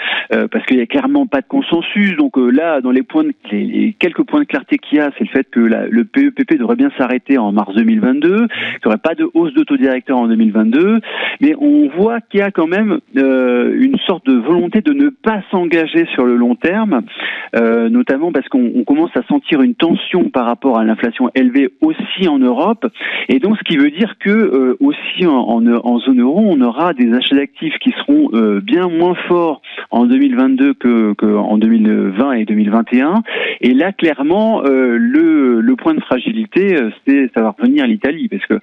parce 0.52 0.66
qu'il 0.66 0.78
y 0.78 0.82
a 0.82 0.86
clairement 0.86 1.26
pas 1.26 1.42
de 1.42 1.48
consensus. 1.48 2.18
Donc 2.18 2.38
là 2.38 2.82
dans 2.82 2.92
les 2.92 3.04
points 3.04 3.24
de, 3.24 3.34
les, 3.52 3.96
quelques 3.98 4.24
points 4.24 4.42
de 4.42 4.46
clarté 4.46 4.78
qu'il 4.78 4.98
y 4.98 5.02
a, 5.02 5.12
c'est 5.18 5.24
le 5.24 5.30
fait 5.30 5.50
que 5.50 5.60
la, 5.60 5.88
le 5.88 6.04
PEPP 6.04 6.58
devrait 6.58 6.76
bien 6.76 6.90
s'arrêter 6.98 7.38
en 7.38 7.52
mars 7.52 7.74
2022, 7.76 8.30
qu'il 8.30 8.38
n'y 8.38 8.48
aurait 8.88 8.98
pas 8.98 9.16
de 9.16 9.30
hausse 9.34 9.54
d'autodirecteur 9.54 10.18
en 10.18 10.28
2022, 10.28 11.00
mais 11.40 11.56
on 11.60 11.88
voit 11.90 12.20
qu'il 12.20 12.40
y 12.40 12.44
a 12.44 12.52
quand 12.52 12.68
même 12.68 13.00
une 13.16 13.98
sorte 14.06 14.26
de 14.26 14.34
volonté 14.34 14.82
de 14.82 14.94
ne 14.94 15.10
pas 15.10 15.42
s'engager 15.52 16.06
sur 16.14 16.26
le 16.26 16.36
long 16.36 16.56
terme, 16.56 17.04
notamment 17.54 18.32
parce 18.32 18.48
qu'on 18.50 18.84
commence 18.86 19.16
à 19.16 19.24
sentir 19.28 19.62
une 19.62 19.76
tension 19.76 20.30
par 20.30 20.46
rapport 20.46 20.80
à 20.80 20.84
l'inflation 20.84 21.30
élevée 21.36 21.70
aussi 21.82 22.28
en 22.28 22.40
Europe, 22.40 22.86
et 23.30 23.40
donc 23.40 23.58
ce 23.58 23.64
qui 23.64 23.78
veut 23.78 23.92
dire 23.94 24.16
que 24.20 24.30
euh, 24.30 24.78
aussi 24.80 25.26
en, 25.26 25.66
en, 25.66 26.00
zone 26.00 26.22
euro, 26.22 26.42
on 26.46 26.60
aura 26.62 26.94
des 26.94 27.14
achats 27.14 27.36
d'actifs 27.36 27.78
qui 27.80 27.92
seront 27.92 28.30
euh, 28.34 28.60
bien 28.62 28.90
moins 28.90 29.16
forts 29.28 29.62
en 29.92 30.06
2022 30.06 30.74
que, 30.74 31.14
que, 31.14 31.26
en 31.26 31.58
2020 31.58 32.34
et 32.34 32.46
2021. 32.46 33.24
Et 33.62 33.74
là, 33.74 33.92
clairement, 33.92 34.64
euh, 34.66 34.98
le, 34.98 35.62
le 35.62 35.76
point 35.76 35.94
de 35.94 36.02
fragilité, 36.02 36.78
c'est 37.08 37.30
ça 37.36 37.42
va 37.42 37.56
revenir 37.58 37.86
l'Italie, 37.88 38.28
parce 38.28 38.46
que 38.46 38.60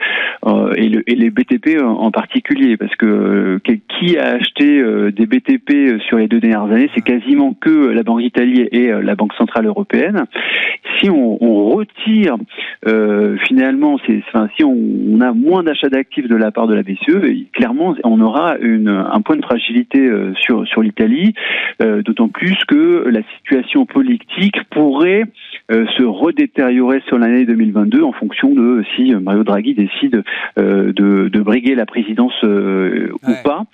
et, 0.76 0.88
le, 0.88 1.08
et, 1.10 1.14
les 1.14 1.30
BTP 1.30 1.82
en 1.82 2.10
particulier, 2.10 2.76
parce 2.76 2.94
que 2.96 3.60
qui 3.64 4.16
a 4.18 4.34
acheté 4.34 4.82
des 5.12 5.26
BTP 5.26 6.00
sur 6.08 6.18
les 6.18 6.28
deux 6.28 6.40
dernières 6.40 6.64
années, 6.64 6.90
c'est 6.94 7.02
quasiment 7.02 7.54
que 7.54 7.88
la 7.88 8.02
Banque 8.02 8.20
d'Italie 8.20 8.68
et 8.72 8.88
la 8.88 9.14
Banque 9.14 9.34
centrale 9.34 9.66
européenne. 9.66 10.24
Si 10.98 11.10
on, 11.10 11.42
on 11.42 11.70
retire 11.70 12.36
finalement, 13.46 13.98
c'est, 14.06 14.22
enfin, 14.28 14.48
si 14.56 14.64
on, 14.64 14.76
on 15.10 15.19
a 15.20 15.32
moins 15.32 15.62
d'achats 15.62 15.88
d'actifs 15.88 16.28
de 16.28 16.36
la 16.36 16.50
part 16.50 16.66
de 16.66 16.74
la 16.74 16.82
BCE, 16.82 17.24
et 17.24 17.46
clairement, 17.52 17.94
on 18.04 18.20
aura 18.20 18.56
un 18.60 19.20
point 19.22 19.36
de 19.36 19.42
fragilité 19.42 19.98
euh, 19.98 20.32
sur, 20.36 20.82
l'Italie, 20.82 21.34
euh, 21.82 22.02
d'autant 22.02 22.28
plus 22.28 22.56
que 22.68 23.08
la 23.08 23.20
situation 23.36 23.86
politique 23.86 24.56
pourrait 24.70 25.24
se 25.70 26.02
redétériorer 26.02 27.02
sur 27.06 27.18
l'année 27.18 27.44
2022 27.44 28.02
en 28.02 28.12
fonction 28.12 28.50
de 28.54 28.82
si 28.94 29.14
Mario 29.14 29.44
Draghi 29.44 29.74
décide 29.74 30.22
de, 30.56 31.28
de 31.28 31.40
briguer 31.40 31.74
la 31.74 31.86
présidence 31.86 32.34
ou 32.42 33.32
pas. 33.44 33.64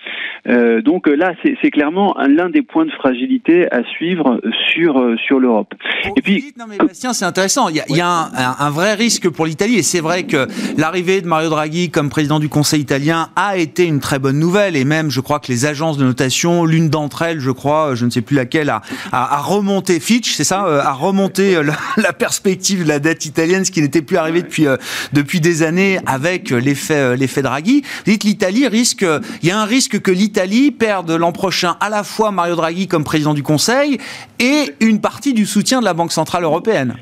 donc 0.81 1.07
là, 1.07 1.33
c'est 1.43 1.71
clairement 1.71 2.15
l'un 2.27 2.49
des 2.49 2.61
points 2.61 2.85
de 2.85 2.91
fragilité 2.91 3.71
à 3.71 3.83
suivre 3.83 4.39
sur, 4.71 5.15
sur 5.25 5.39
l'Europe. 5.39 5.73
Et 6.15 6.21
puis, 6.21 6.53
non 6.57 6.65
mais 6.69 6.77
Bastien, 6.77 7.13
c'est 7.13 7.25
intéressant. 7.25 7.69
Il 7.69 7.77
y 7.77 7.79
a, 7.79 7.85
il 7.89 7.97
y 7.97 8.01
a 8.01 8.07
un, 8.07 8.65
un, 8.65 8.69
vrai 8.69 8.93
risque 8.93 9.29
pour 9.29 9.45
l'Italie, 9.45 9.77
et 9.77 9.83
c'est 9.83 10.01
vrai 10.01 10.23
que 10.23 10.47
l'arrivée 10.77 11.21
de 11.21 11.27
Mario 11.27 11.49
Draghi 11.49 11.89
comme 11.89 12.09
président 12.09 12.39
du 12.39 12.49
Conseil 12.49 12.81
italien 12.81 13.29
a 13.35 13.57
été 13.57 13.85
une 13.85 13.99
très 13.99 14.19
bonne 14.19 14.39
nouvelle 14.39 14.75
et 14.75 14.85
même 14.85 15.09
je 15.09 15.21
crois 15.21 15.39
que 15.39 15.47
les 15.51 15.65
agences 15.65 15.97
de 15.97 16.03
notation, 16.03 16.65
l'une 16.65 16.89
d'entre 16.89 17.21
elles, 17.21 17.39
je 17.39 17.51
crois, 17.51 17.95
je 17.95 18.05
ne 18.05 18.09
sais 18.09 18.21
plus 18.21 18.35
laquelle, 18.35 18.69
a, 18.69 18.81
a, 19.11 19.41
remonté 19.41 19.99
Fitch, 19.99 20.33
c'est 20.33 20.43
ça, 20.43 20.65
euh, 20.65 20.81
a 20.81 20.93
remonté 20.93 21.55
euh, 21.55 21.63
la, 21.97 22.13
perspective 22.13 22.83
de 22.83 22.87
la 22.87 22.99
dette 22.99 23.25
italienne, 23.25 23.65
ce 23.65 23.71
qui 23.71 23.81
n'était 23.81 24.01
plus 24.01 24.17
arrivé 24.17 24.41
depuis 24.41 24.67
euh, 24.67 24.77
depuis 25.13 25.39
des 25.39 25.63
années 25.63 25.99
avec 26.05 26.49
l'effet 26.49 27.15
l'effet 27.15 27.41
Draghi. 27.41 27.81
Vous 28.05 28.11
dites 28.11 28.23
l'Italie 28.23 28.67
risque, 28.67 29.05
il 29.41 29.47
y 29.47 29.51
a 29.51 29.59
un 29.59 29.65
risque 29.65 29.99
que 30.01 30.11
l'Italie 30.11 30.71
perde 30.71 31.11
l'an 31.11 31.31
prochain 31.31 31.77
à 31.79 31.89
la 31.89 32.03
fois 32.03 32.31
Mario 32.31 32.55
Draghi 32.55 32.87
comme 32.87 33.03
président 33.03 33.33
du 33.33 33.43
Conseil 33.43 33.99
et 34.39 34.73
une 34.79 34.99
partie 34.99 35.33
du 35.33 35.45
soutien 35.45 35.79
de 35.79 35.85
la 35.85 35.93
Banque 35.93 36.11
centrale 36.11 36.43
européenne. 36.43 36.95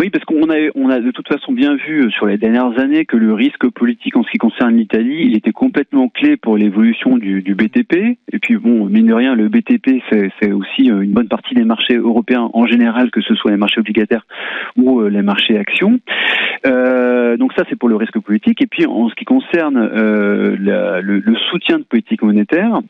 Oui, 0.00 0.08
parce 0.08 0.24
qu'on 0.24 0.48
a, 0.48 0.56
on 0.76 0.88
a 0.88 0.98
de 0.98 1.10
toute 1.10 1.28
façon 1.28 1.52
bien 1.52 1.74
vu 1.74 2.06
euh, 2.06 2.10
sur 2.10 2.24
les 2.24 2.38
dernières 2.38 2.78
années 2.78 3.04
que 3.04 3.18
le 3.18 3.34
risque 3.34 3.68
politique 3.68 4.16
en 4.16 4.22
ce 4.22 4.30
qui 4.30 4.38
concerne 4.38 4.74
l'Italie, 4.74 5.26
il 5.26 5.36
était 5.36 5.52
complètement 5.52 6.08
clé 6.08 6.38
pour 6.38 6.56
l'évolution 6.56 7.18
du, 7.18 7.42
du, 7.42 7.54
BTP. 7.54 8.16
Et 8.32 8.38
puis 8.40 8.56
bon, 8.56 8.86
mine 8.86 9.08
de 9.08 9.12
rien, 9.12 9.34
le 9.34 9.50
BTP, 9.50 10.00
c'est 10.40 10.52
aussi 10.52 10.90
euh, 10.90 11.02
une 11.02 11.12
bonne 11.12 11.28
partie 11.28 11.54
des 11.54 11.64
marchés 11.64 11.96
européens 11.96 12.48
en 12.54 12.64
général, 12.64 13.10
que 13.10 13.20
ce 13.20 13.34
soit 13.34 13.50
les 13.50 13.58
marchés 13.58 13.80
obligataires 13.80 14.24
ou 14.78 15.00
euh, 15.02 15.10
les 15.10 15.20
marchés 15.20 15.58
actions. 15.58 16.00
Euh, 16.66 17.36
donc 17.36 17.52
ça, 17.54 17.64
c'est 17.68 17.76
pour 17.76 17.88
le 17.88 17.96
risque 17.96 18.18
politique. 18.20 18.62
Et 18.62 18.66
puis 18.66 18.86
en 18.86 19.08
ce 19.08 19.14
qui 19.14 19.24
concerne 19.24 19.76
euh, 19.76 20.56
le, 20.58 21.20
le, 21.20 21.36
soutien 21.50 21.78
de 21.78 21.84
politique 21.84 22.22
monétaire, 22.22 22.80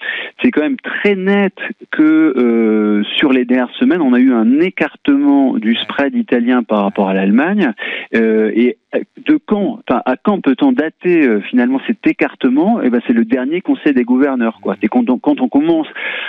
c'est 0.42 0.50
quand 0.50 0.62
même 0.62 0.76
très 0.76 1.14
net 1.14 1.54
que 1.90 2.02
euh, 2.02 3.02
sur 3.16 3.32
les 3.32 3.44
dernières 3.44 3.74
semaines, 3.76 4.00
on 4.00 4.12
a 4.12 4.18
eu 4.18 4.32
un 4.32 4.60
écartement 4.60 5.56
du 5.56 5.74
spread 5.76 6.14
italien 6.14 6.62
par 6.62 6.82
rapport 6.82 6.99
à 7.08 7.14
l'Allemagne. 7.14 7.72
Euh, 8.14 8.50
et 8.54 8.76
de 9.24 9.38
quand, 9.46 9.80
à 9.88 10.16
quand 10.22 10.40
peut-on 10.40 10.72
dater 10.72 11.22
euh, 11.22 11.40
finalement 11.42 11.80
cet 11.86 12.04
écartement? 12.06 12.80
Eh 12.82 12.90
ben, 12.90 13.00
c'est 13.06 13.12
le 13.12 13.24
dernier 13.24 13.60
Conseil 13.60 13.94
des 13.94 14.02
gouverneurs, 14.02 14.58
quand, 14.90 15.40
on 15.40 15.48
commence 15.48 15.86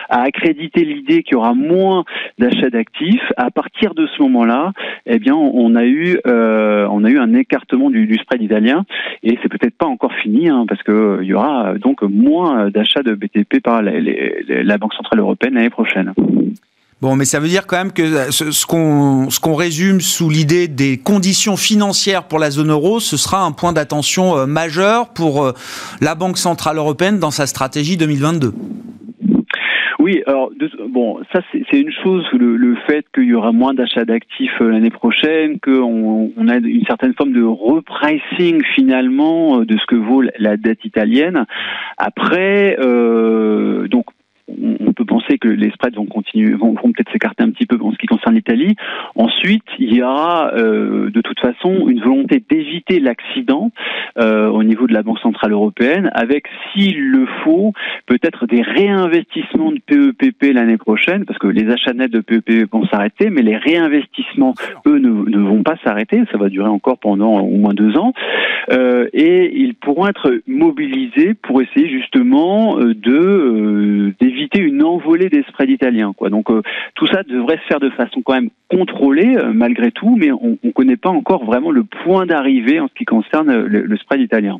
à 0.09 0.21
accréditer 0.21 0.85
l'idée 0.85 1.23
qu'il 1.23 1.33
y 1.33 1.35
aura 1.35 1.53
moins 1.53 2.03
d'achats 2.37 2.69
d'actifs, 2.69 3.21
à 3.37 3.49
partir 3.49 3.95
de 3.95 4.07
ce 4.07 4.21
moment-là, 4.21 4.73
eh 5.05 5.17
bien, 5.17 5.35
on 5.35 5.75
a 5.75 5.85
eu, 5.85 6.19
euh, 6.27 6.87
on 6.91 7.03
a 7.03 7.09
eu 7.09 7.17
un 7.17 7.33
écartement 7.33 7.89
du, 7.89 8.13
spread 8.21 8.41
italien, 8.41 8.85
et 9.23 9.37
c'est 9.41 9.49
peut-être 9.49 9.77
pas 9.77 9.87
encore 9.87 10.13
fini, 10.21 10.49
hein, 10.49 10.65
parce 10.67 10.83
que 10.83 10.91
euh, 10.91 11.19
il 11.23 11.29
y 11.29 11.33
aura 11.33 11.73
donc 11.75 12.03
moins 12.03 12.69
d'achats 12.69 13.03
de 13.03 13.15
BTP 13.15 13.61
par 13.63 13.81
la 13.81 14.77
Banque 14.77 14.93
centrale 14.93 15.19
européenne 15.19 15.55
l'année 15.55 15.69
prochaine. 15.69 16.13
Bon, 17.01 17.15
mais 17.15 17.25
ça 17.25 17.39
veut 17.39 17.47
dire 17.47 17.65
quand 17.65 17.77
même 17.77 17.91
que 17.91 18.03
euh, 18.03 18.29
ce, 18.29 18.65
qu'on 18.67 19.31
ce 19.31 19.39
qu'on 19.39 19.55
résume 19.55 20.01
sous 20.01 20.29
l'idée 20.29 20.67
des 20.67 20.99
conditions 20.99 21.57
financières 21.57 22.27
pour 22.27 22.37
la 22.37 22.51
zone 22.51 22.69
euro, 22.69 22.99
ce 22.99 23.17
sera 23.17 23.43
un 23.43 23.51
point 23.51 23.73
d'attention 23.73 24.37
euh, 24.37 24.45
majeur 24.45 25.11
pour 25.11 25.43
euh, 25.43 25.53
la 25.99 26.13
Banque 26.13 26.37
centrale 26.37 26.77
européenne 26.77 27.17
dans 27.17 27.31
sa 27.31 27.47
stratégie 27.47 27.97
2022. 27.97 28.53
Oui, 29.97 30.21
alors 30.27 30.51
bon, 30.89 31.19
ça 31.33 31.41
c'est 31.51 31.79
une 31.79 31.91
chose, 32.03 32.23
le, 32.33 32.55
le 32.55 32.75
fait 32.87 33.05
qu'il 33.15 33.25
y 33.25 33.33
aura 33.33 33.51
moins 33.51 33.73
d'achats 33.73 34.05
d'actifs 34.05 34.59
l'année 34.59 34.89
prochaine, 34.91 35.59
qu'on 35.59 36.31
on 36.37 36.47
a 36.47 36.57
une 36.57 36.85
certaine 36.85 37.13
forme 37.15 37.33
de 37.33 37.43
repricing 37.43 38.61
finalement 38.75 39.59
de 39.59 39.77
ce 39.77 39.85
que 39.87 39.95
vaut 39.95 40.23
la 40.37 40.57
dette 40.57 40.85
italienne. 40.85 41.45
Après, 41.97 42.77
euh, 42.79 43.87
donc 43.87 44.05
on 44.61 44.93
peut 44.93 45.05
penser 45.05 45.37
que 45.37 45.47
les 45.47 45.71
spreads 45.71 45.95
vont 45.95 46.05
continuer, 46.05 46.53
vont, 46.53 46.73
vont 46.73 46.91
peut-être 46.91 47.11
s'écarter 47.11 47.43
un 47.43 47.49
petit 47.51 47.65
peu 47.65 47.77
en 47.81 47.91
ce 47.91 47.97
qui 47.97 48.07
concerne 48.07 48.35
l'Italie. 48.35 48.75
Ensuite, 49.15 49.63
il 49.79 49.93
y 49.93 50.03
aura 50.03 50.51
euh, 50.55 51.09
de 51.09 51.21
toute 51.21 51.39
façon 51.39 51.87
une 51.87 52.01
volonté 52.01 52.43
d'éviter 52.49 52.99
l'accident 52.99 53.71
euh, 54.17 54.47
au 54.47 54.63
niveau 54.63 54.87
de 54.87 54.93
la 54.93 55.03
Banque 55.03 55.19
centrale 55.19 55.51
européenne, 55.51 56.09
avec, 56.13 56.45
s'il 56.73 56.99
le 56.99 57.25
faut, 57.43 57.73
peut-être 58.05 58.45
des 58.45 58.61
réinvestissements 58.61 59.71
de 59.71 60.11
PEPP 60.11 60.53
l'année 60.53 60.77
prochaine, 60.77 61.25
parce 61.25 61.39
que 61.39 61.47
les 61.47 61.69
achats 61.71 61.93
nets 61.93 62.11
de 62.11 62.19
PEPP 62.19 62.71
vont 62.71 62.85
s'arrêter, 62.87 63.29
mais 63.29 63.41
les 63.41 63.57
réinvestissements, 63.57 64.53
eux, 64.87 64.99
ne, 64.99 65.29
ne 65.29 65.39
vont 65.39 65.63
pas 65.63 65.75
s'arrêter. 65.83 66.21
Ça 66.31 66.37
va 66.37 66.49
durer 66.49 66.69
encore 66.69 66.97
pendant 66.99 67.39
au 67.39 67.57
moins 67.57 67.73
deux 67.73 67.97
ans, 67.97 68.13
euh, 68.71 69.07
et 69.13 69.51
ils 69.55 69.75
pourront 69.75 70.07
être 70.07 70.41
mobilisés 70.47 71.33
pour 71.33 71.61
essayer 71.61 71.89
justement 71.89 72.77
euh, 72.77 72.93
de 72.93 73.11
euh, 73.11 74.13
d'éviter 74.51 74.59
une 74.59 74.83
envolée 74.83 75.29
des 75.29 75.43
spreads 75.43 75.69
italiens. 75.69 76.13
Quoi. 76.15 76.29
Donc 76.29 76.49
euh, 76.49 76.61
tout 76.95 77.07
ça 77.07 77.23
devrait 77.23 77.57
se 77.57 77.67
faire 77.67 77.79
de 77.79 77.89
façon 77.91 78.21
quand 78.21 78.33
même 78.33 78.49
contrôlée 78.69 79.35
malgré 79.53 79.91
tout, 79.91 80.15
mais 80.17 80.31
on 80.31 80.57
ne 80.63 80.71
connaît 80.71 80.97
pas 80.97 81.09
encore 81.09 81.45
vraiment 81.45 81.71
le 81.71 81.83
point 81.83 82.25
d'arrivée 82.25 82.79
en 82.79 82.87
ce 82.87 82.93
qui 82.93 83.05
concerne 83.05 83.53
le, 83.53 83.81
le 83.81 83.97
spread 83.97 84.21
italien. 84.21 84.59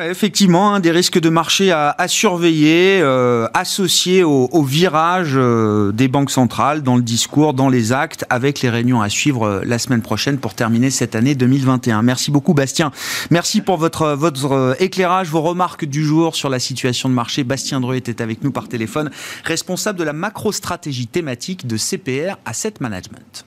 Effectivement, 0.00 0.72
hein, 0.72 0.80
des 0.80 0.90
risques 0.90 1.20
de 1.20 1.28
marché 1.28 1.70
à, 1.70 1.94
surveiller, 2.08 3.00
euh, 3.02 3.46
associés 3.52 4.24
au, 4.24 4.48
au 4.50 4.62
virage 4.62 5.32
euh, 5.34 5.92
des 5.92 6.08
banques 6.08 6.30
centrales 6.30 6.82
dans 6.82 6.96
le 6.96 7.02
discours, 7.02 7.52
dans 7.52 7.68
les 7.68 7.92
actes, 7.92 8.24
avec 8.30 8.62
les 8.62 8.70
réunions 8.70 9.02
à 9.02 9.10
suivre 9.10 9.42
euh, 9.42 9.60
la 9.66 9.78
semaine 9.78 10.00
prochaine 10.00 10.38
pour 10.38 10.54
terminer 10.54 10.88
cette 10.88 11.14
année 11.14 11.34
2021. 11.34 12.00
Merci 12.00 12.30
beaucoup, 12.30 12.54
Bastien. 12.54 12.90
Merci 13.30 13.60
pour 13.60 13.76
votre, 13.76 14.14
votre 14.14 14.52
euh, 14.52 14.74
éclairage, 14.78 15.28
vos 15.28 15.42
remarques 15.42 15.84
du 15.84 16.02
jour 16.02 16.36
sur 16.36 16.48
la 16.48 16.58
situation 16.58 17.10
de 17.10 17.14
marché. 17.14 17.44
Bastien 17.44 17.78
Dreux 17.78 17.96
était 17.96 18.22
avec 18.22 18.42
nous 18.42 18.50
par 18.50 18.68
téléphone, 18.68 19.10
responsable 19.44 19.98
de 19.98 20.04
la 20.04 20.14
macro-stratégie 20.14 21.06
thématique 21.06 21.66
de 21.66 21.76
CPR 21.76 22.38
Asset 22.46 22.74
Management. 22.80 23.44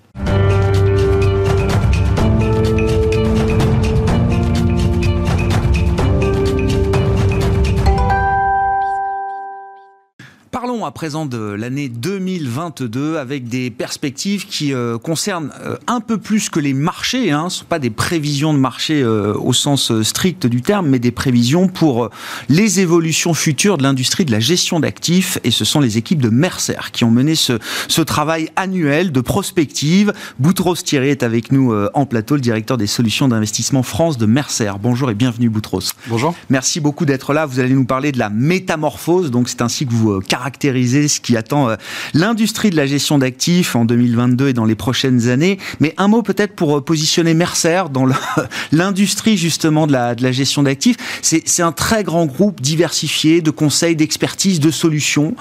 Parlons 10.85 10.89
à 10.89 10.91
présent 10.91 11.25
de 11.25 11.39
l'année 11.39 11.89
2022 11.89 13.17
avec 13.17 13.47
des 13.47 13.71
perspectives 13.71 14.45
qui 14.45 14.71
euh, 14.71 14.99
concernent 14.99 15.51
euh, 15.63 15.77
un 15.87 15.99
peu 15.99 16.17
plus 16.19 16.49
que 16.49 16.59
les 16.59 16.73
marchés. 16.73 17.31
Hein. 17.31 17.49
Ce 17.49 17.55
ne 17.55 17.59
sont 17.61 17.65
pas 17.65 17.79
des 17.79 17.89
prévisions 17.89 18.53
de 18.53 18.59
marché 18.59 19.01
euh, 19.01 19.33
au 19.35 19.51
sens 19.51 20.01
strict 20.03 20.45
du 20.45 20.61
terme, 20.61 20.87
mais 20.87 20.99
des 20.99 21.11
prévisions 21.11 21.67
pour 21.67 22.09
les 22.49 22.81
évolutions 22.81 23.33
futures 23.33 23.77
de 23.77 23.83
l'industrie 23.83 24.25
de 24.25 24.31
la 24.31 24.39
gestion 24.39 24.79
d'actifs. 24.79 25.39
Et 25.43 25.49
ce 25.49 25.65
sont 25.65 25.79
les 25.79 25.97
équipes 25.97 26.21
de 26.21 26.29
Mercer 26.29 26.91
qui 26.91 27.03
ont 27.03 27.11
mené 27.11 27.33
ce, 27.33 27.57
ce 27.87 28.01
travail 28.01 28.51
annuel 28.55 29.11
de 29.11 29.21
prospective. 29.21 30.13
Boutros 30.37 30.75
Thierry 30.75 31.09
est 31.09 31.23
avec 31.23 31.51
nous 31.51 31.73
en 31.93 32.05
plateau, 32.05 32.35
le 32.35 32.41
directeur 32.41 32.77
des 32.77 32.87
solutions 32.87 33.27
d'investissement 33.27 33.81
France 33.81 34.17
de 34.17 34.25
Mercer. 34.25 34.71
Bonjour 34.81 35.09
et 35.09 35.15
bienvenue 35.15 35.49
Boutros. 35.49 35.93
Bonjour. 36.07 36.35
Merci 36.49 36.79
beaucoup 36.79 37.05
d'être 37.05 37.33
là. 37.33 37.45
Vous 37.45 37.59
allez 37.59 37.73
nous 37.73 37.85
parler 37.85 38.11
de 38.11 38.19
la 38.19 38.29
métamorphose. 38.29 39.31
Donc, 39.31 39.49
c'est 39.49 39.61
ainsi 39.61 39.87
que 39.87 39.93
vous 39.93 40.11
euh, 40.11 40.19
ce 40.85 41.19
qui 41.21 41.37
attend 41.37 41.69
euh, 41.69 41.75
l'industrie 42.13 42.69
de 42.69 42.75
la 42.75 42.85
gestion 42.85 43.17
d'actifs 43.17 43.75
en 43.75 43.85
2022 43.85 44.49
et 44.49 44.53
dans 44.53 44.65
les 44.65 44.75
prochaines 44.75 45.29
années. 45.29 45.57
Mais 45.79 45.93
un 45.97 46.07
mot 46.07 46.21
peut-être 46.21 46.53
pour 46.55 46.77
euh, 46.77 46.81
positionner 46.81 47.33
Mercer 47.33 47.83
dans 47.91 48.05
l'industrie 48.71 49.37
justement 49.37 49.87
de 49.87 49.93
la, 49.93 50.15
de 50.15 50.23
la 50.23 50.31
gestion 50.31 50.63
d'actifs. 50.63 50.97
C'est 51.21 51.61
un 51.63 51.71
très 51.71 52.03
grand 52.03 52.25
groupe 52.25 52.61
diversifié 52.61 53.41
de 53.41 53.51
conseils, 53.51 53.95
d'expertise, 53.95 54.59
de 54.59 54.71
solutions. 54.71 55.35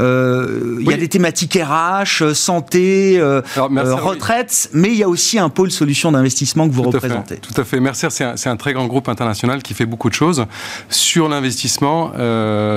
Euh, 0.00 0.76
Il 0.80 0.90
y 0.90 0.92
a 0.94 0.96
des 0.96 1.08
thématiques 1.08 1.54
RH, 1.62 2.34
santé, 2.34 3.18
euh, 3.18 3.42
Alors, 3.54 3.70
Mercer, 3.70 3.90
euh, 3.92 3.94
oui. 3.96 4.00
retraite, 4.08 4.70
mais 4.72 4.88
il 4.88 4.96
y 4.96 5.02
a 5.02 5.08
aussi 5.08 5.38
un 5.38 5.48
pôle 5.48 5.70
solutions 5.70 6.12
d'investissement 6.12 6.68
que 6.68 6.74
vous 6.74 6.82
Tout 6.82 6.88
à 6.88 6.92
représentez. 6.92 7.34
fait. 7.36 7.40
Tout 7.40 7.60
à 7.60 7.64
fait. 7.64 7.80
Mercer, 7.80 8.08
c'est 8.10 8.24
un, 8.24 8.34
un 8.52 8.56
très 8.56 8.72
grand 8.72 8.86
groupe 8.86 9.08
international 9.08 9.62
qui 9.62 9.74
fait 9.74 9.86
beaucoup 9.86 10.08
de 10.08 10.14
choses. 10.14 10.46
Sur 10.88 11.28
l'investissement, 11.28 12.12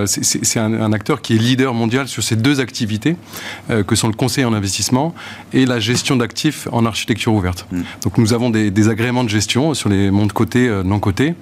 c'est- 0.06 0.24
c'est 0.24 0.44
c'est 0.44 0.60
un, 0.60 0.74
un 0.74 0.94
acteur 0.94 1.22
qui 1.22 1.36
est 1.36 1.38
leader 1.38 1.74
mondial 1.74 2.03
sur 2.08 2.24
ces 2.24 2.36
deux 2.36 2.60
activités, 2.60 3.16
euh, 3.70 3.84
que 3.84 3.96
sont 3.96 4.08
le 4.08 4.14
conseil 4.14 4.46
en 4.46 4.54
investissement 4.54 5.14
et 5.54 5.66
la 5.66 5.80
gestion 5.80 6.16
d'actifs 6.16 6.68
en 6.72 6.86
architecture 6.86 7.34
ouverte. 7.34 7.66
Mm. 7.72 7.82
Donc 8.04 8.18
nous 8.18 8.34
avons 8.34 8.50
des, 8.50 8.72
des 8.72 8.90
agréments 8.90 9.24
de 9.24 9.30
gestion 9.30 9.74
sur 9.74 9.90
les 9.90 10.12
mondes 10.12 10.34
cotés, 10.34 10.68
euh, 10.68 10.84
non 10.84 11.00
cotés, 11.00 11.36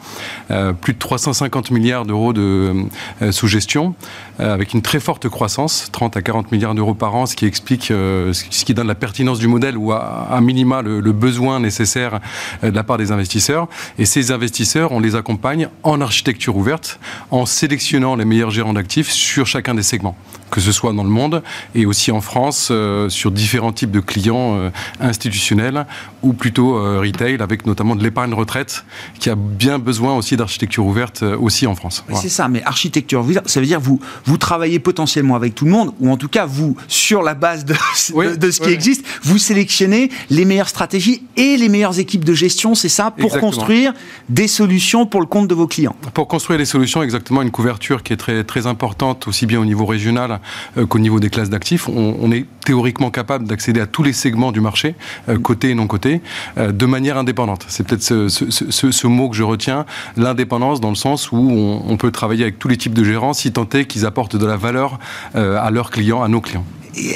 euh, 0.51 0.73
plus 0.73 0.93
de 0.93 0.99
350 0.99 1.71
milliards 1.71 2.05
d'euros 2.05 2.33
de 2.33 2.73
euh, 3.21 3.31
sous 3.31 3.47
gestion, 3.47 3.95
avec 4.39 4.73
une 4.73 4.81
très 4.81 4.99
forte 4.99 5.29
croissance, 5.29 5.89
30 5.91 6.17
à 6.17 6.21
40 6.21 6.51
milliards 6.51 6.73
d'euros 6.73 6.95
par 6.95 7.13
an, 7.15 7.25
ce 7.27 7.35
qui 7.35 7.45
explique, 7.45 7.85
ce 7.87 8.43
qui- 8.43 8.73
donne 8.73 8.87
la 8.87 8.95
pertinence 8.95 9.37
du 9.39 9.47
modèle 9.47 9.77
ou 9.77 9.91
à, 9.91 10.27
à 10.31 10.39
minima 10.41 10.81
le, 10.81 10.99
le 11.01 11.11
besoin 11.11 11.59
nécessaire 11.59 12.19
de 12.63 12.69
la 12.69 12.83
part 12.83 12.97
des 12.97 13.11
investisseurs. 13.11 13.67
Et 13.99 14.05
ces 14.05 14.31
investisseurs, 14.31 14.93
on 14.93 14.99
les 14.99 15.15
accompagne 15.15 15.67
en 15.83 15.99
architecture 16.01 16.55
ouverte, 16.55 16.99
en 17.31 17.45
sélectionnant 17.45 18.15
les 18.15 18.25
meilleurs 18.25 18.49
gérants 18.51 18.73
d'actifs 18.73 19.09
sur 19.11 19.45
chacun 19.45 19.75
des 19.75 19.83
segments, 19.83 20.15
que 20.51 20.61
ce 20.61 20.71
soit 20.71 20.93
dans 20.93 21.03
le 21.03 21.09
monde 21.09 21.41
et 21.73 21.85
aussi 21.85 22.11
en 22.11 22.21
France 22.21 22.69
euh, 22.69 23.09
sur 23.09 23.31
différents 23.31 23.71
types 23.71 23.91
de 23.91 23.99
clients 23.99 24.57
euh, 24.57 24.69
institutionnels 24.99 25.85
ou 26.23 26.33
plutôt 26.33 26.77
euh, 26.77 26.99
retail, 27.01 27.41
avec 27.41 27.65
notamment 27.65 27.95
de 27.95 28.03
l'épargne 28.03 28.33
retraite, 28.33 28.85
qui 29.19 29.29
a 29.29 29.35
bien 29.35 29.79
besoin 29.79 30.15
aussi 30.15 30.37
d'architecture 30.37 30.85
ouverte 30.85 31.23
euh, 31.23 31.37
aussi 31.37 31.65
en 31.65 31.75
France. 31.75 32.03
Voilà. 32.07 32.21
C'est 32.21 32.29
ça, 32.29 32.47
mais 32.47 32.61
architecture, 32.63 33.25
ça 33.45 33.59
veut 33.59 33.65
dire 33.65 33.79
vous 33.79 33.99
vous 34.25 34.37
travaillez 34.37 34.79
potentiellement 34.79 35.35
avec 35.35 35.55
tout 35.55 35.65
le 35.65 35.71
monde, 35.71 35.93
ou 35.99 36.11
en 36.11 36.17
tout 36.17 36.27
cas 36.27 36.45
vous, 36.45 36.75
sur 36.87 37.23
la 37.23 37.33
base 37.33 37.65
de, 37.65 37.73
Oui, 38.13 38.27
de, 38.27 38.35
de 38.35 38.51
ce 38.51 38.59
qui 38.59 38.67
oui. 38.67 38.73
existe, 38.73 39.05
vous 39.23 39.37
sélectionnez 39.37 40.09
les 40.29 40.45
meilleures 40.45 40.69
stratégies 40.69 41.23
et 41.37 41.57
les 41.57 41.69
meilleures 41.69 41.97
équipes 41.97 42.25
de 42.25 42.33
gestion, 42.33 42.75
c'est 42.75 42.89
ça, 42.89 43.11
pour 43.11 43.25
Exactement. 43.25 43.51
construire 43.51 43.93
des 44.29 44.47
solutions 44.47 45.05
pour 45.05 45.21
le 45.21 45.27
compte 45.27 45.47
de 45.47 45.55
vos 45.55 45.67
clients. 45.67 45.95
Pour 46.13 46.27
construire 46.27 46.59
les 46.59 46.65
solutions, 46.65 47.01
exactement 47.01 47.41
une 47.41 47.51
couverture 47.51 48.03
qui 48.03 48.13
est 48.13 48.17
très, 48.17 48.43
très 48.43 48.67
importante, 48.67 49.27
aussi 49.27 49.45
bien 49.45 49.59
au 49.59 49.65
niveau 49.65 49.85
régional 49.85 50.40
qu'au 50.87 50.99
niveau 50.99 51.19
des 51.19 51.29
classes 51.29 51.49
d'actifs. 51.49 51.87
On, 51.89 52.31
est 52.31 52.45
théoriquement 52.65 53.11
capable 53.11 53.45
d'accéder 53.47 53.81
à 53.81 53.87
tous 53.87 54.03
les 54.03 54.13
segments 54.13 54.51
du 54.51 54.61
marché, 54.61 54.95
euh, 55.29 55.37
cotés 55.37 55.71
et 55.71 55.75
non 55.75 55.87
cotés, 55.87 56.21
euh, 56.57 56.71
de 56.71 56.85
manière 56.85 57.17
indépendante. 57.17 57.65
C'est 57.67 57.85
peut-être 57.85 58.03
ce, 58.03 59.07
mot 59.07 59.29
que 59.29 59.35
je 59.35 59.43
retiens, 59.43 59.85
l'indépendance, 60.17 60.79
dans 60.79 60.89
le 60.89 60.95
sens 60.95 61.31
où 61.31 61.37
on, 61.37 61.97
peut 61.97 62.11
travailler 62.11 62.43
avec 62.43 62.57
tous 62.57 62.67
les 62.67 62.77
types 62.77 62.93
de 62.93 63.03
gérants, 63.03 63.33
si 63.33 63.51
tant 63.51 63.67
est 63.73 63.85
qu'ils 63.85 64.05
apportent 64.05 64.35
de 64.35 64.45
la 64.45 64.57
valeur 64.57 64.99
euh, 65.35 65.59
à 65.61 65.69
leurs 65.71 65.91
clients, 65.91 66.23
à 66.23 66.27
nos 66.27 66.41
clients. 66.41 66.65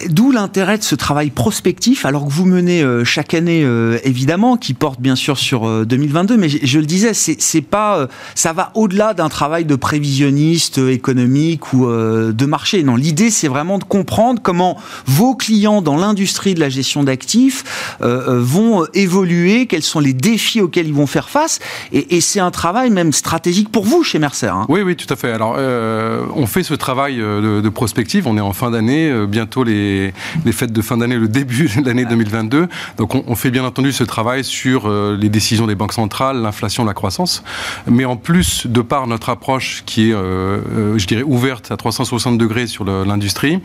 D'où 0.10 0.32
l'intérêt 0.32 0.78
de 0.78 0.84
ce 0.84 0.96
travail 0.96 1.30
prospectif, 1.30 2.06
alors 2.06 2.26
que 2.26 2.32
vous 2.32 2.46
menez 2.46 2.82
euh, 2.82 3.04
chaque 3.04 3.34
année, 3.34 3.64
euh, 3.64 4.00
évidemment, 4.04 4.56
qui 4.58 4.74
porte 4.74 5.02
bien 5.02 5.16
sûr 5.16 5.38
sur 5.38 5.68
euh, 5.68 5.86
2022, 5.86 6.38
mais 6.38 6.48
je, 6.50 6.80
le 6.80 6.86
disais, 6.86 7.14
c'est 7.14 7.62
pas, 7.62 7.98
euh, 7.98 8.08
ça 8.36 8.54
va 8.54 8.72
au-delà 8.74 9.14
d'un 9.14 9.30
travail 9.30 9.66
de 9.66 9.76
prévisionniste 9.76 10.78
euh, 10.78 10.92
économique 10.92 11.74
ou 11.74 11.88
euh, 11.88 12.32
de 12.32 12.46
marché. 12.46 12.84
Non, 12.84 12.96
l'idée, 12.96 13.30
c'est 13.30 13.48
vraiment 13.48 13.78
de 13.78 13.84
comprendre 13.84 14.42
comment 14.42 14.78
vos 15.06 15.36
clients 15.36 15.82
dans 15.82 15.98
l'industrie 15.98 16.54
de 16.54 16.60
la 16.60 16.70
gestion 16.70 17.04
d'actifs 17.04 17.64
euh, 17.64 17.66
euh, 17.66 17.85
vont 18.00 18.84
euh, 18.84 18.88
évoluer, 18.94 19.66
quels 19.68 19.84
sont 19.84 20.00
les 20.00 20.14
défis 20.14 20.62
auxquels 20.62 20.88
ils 20.88 20.94
vont 20.94 21.08
faire 21.08 21.30
face, 21.30 21.60
et, 21.92 22.16
et 22.16 22.22
c'est 22.22 22.40
un 22.40 22.52
travail 22.52 22.90
même 22.90 23.14
stratégique 23.14 23.70
pour 23.72 23.86
vous 23.86 24.04
chez 24.04 24.20
Mercer. 24.20 24.48
hein. 24.48 24.66
Oui, 24.70 24.82
oui, 24.82 24.96
tout 24.96 25.12
à 25.12 25.16
fait. 25.16 25.32
Alors, 25.32 25.56
euh, 25.58 26.24
on 26.36 26.48
fait 26.48 26.64
ce 26.64 26.74
travail 26.74 27.20
euh, 27.22 27.58
de, 27.58 27.62
de 27.62 27.70
prospective. 27.70 28.28
On 28.28 28.38
est 28.38 28.42
en 28.42 28.54
fin 28.54 28.72
d'année, 28.72 29.10
euh, 29.10 29.26
bientôt 29.28 29.64
les, 29.64 30.14
les 30.46 30.52
fêtes 30.52 30.74
de 30.74 30.82
fin 30.82 30.98
d'année, 30.98 31.18
le 31.18 31.28
début 31.28 31.70
de 31.78 31.86
l'année 31.86 32.06
2022. 32.06 32.68
Donc, 32.98 33.16
on, 33.16 33.24
on 33.28 33.36
fait 33.36 33.52
bien 33.52 33.64
entendu 33.64 33.92
ce 33.92 34.04
travail 34.04 34.44
sur 34.44 34.88
euh, 34.90 35.18
les 35.20 35.30
décisions 35.30 35.68
des 35.68 35.76
banques 35.76 35.94
centrales, 35.94 36.42
l'inflation, 36.42 36.86
la 36.86 36.94
croissance. 36.94 37.44
Mais 37.88 38.06
en 38.06 38.16
plus, 38.18 38.68
de 38.68 38.82
par 38.82 39.08
notre 39.08 39.30
approche 39.30 39.84
qui 39.86 40.10
est, 40.10 40.14
euh, 40.14 40.60
euh, 40.76 40.98
je 40.98 41.08
dirais, 41.08 41.24
ouverte 41.24 41.72
à 41.72 41.78
360 41.78 42.38
degrés 42.38 42.68
sur 42.68 42.84
l'industrie, 42.86 43.60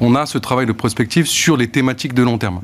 on 0.00 0.14
a 0.14 0.26
ce 0.26 0.38
travail 0.38 0.66
de 0.66 0.72
prospective 0.72 1.26
sur 1.26 1.56
les 1.56 1.68
thématiques 1.68 2.14
de 2.14 2.22
long 2.22 2.38
terme. 2.38 2.60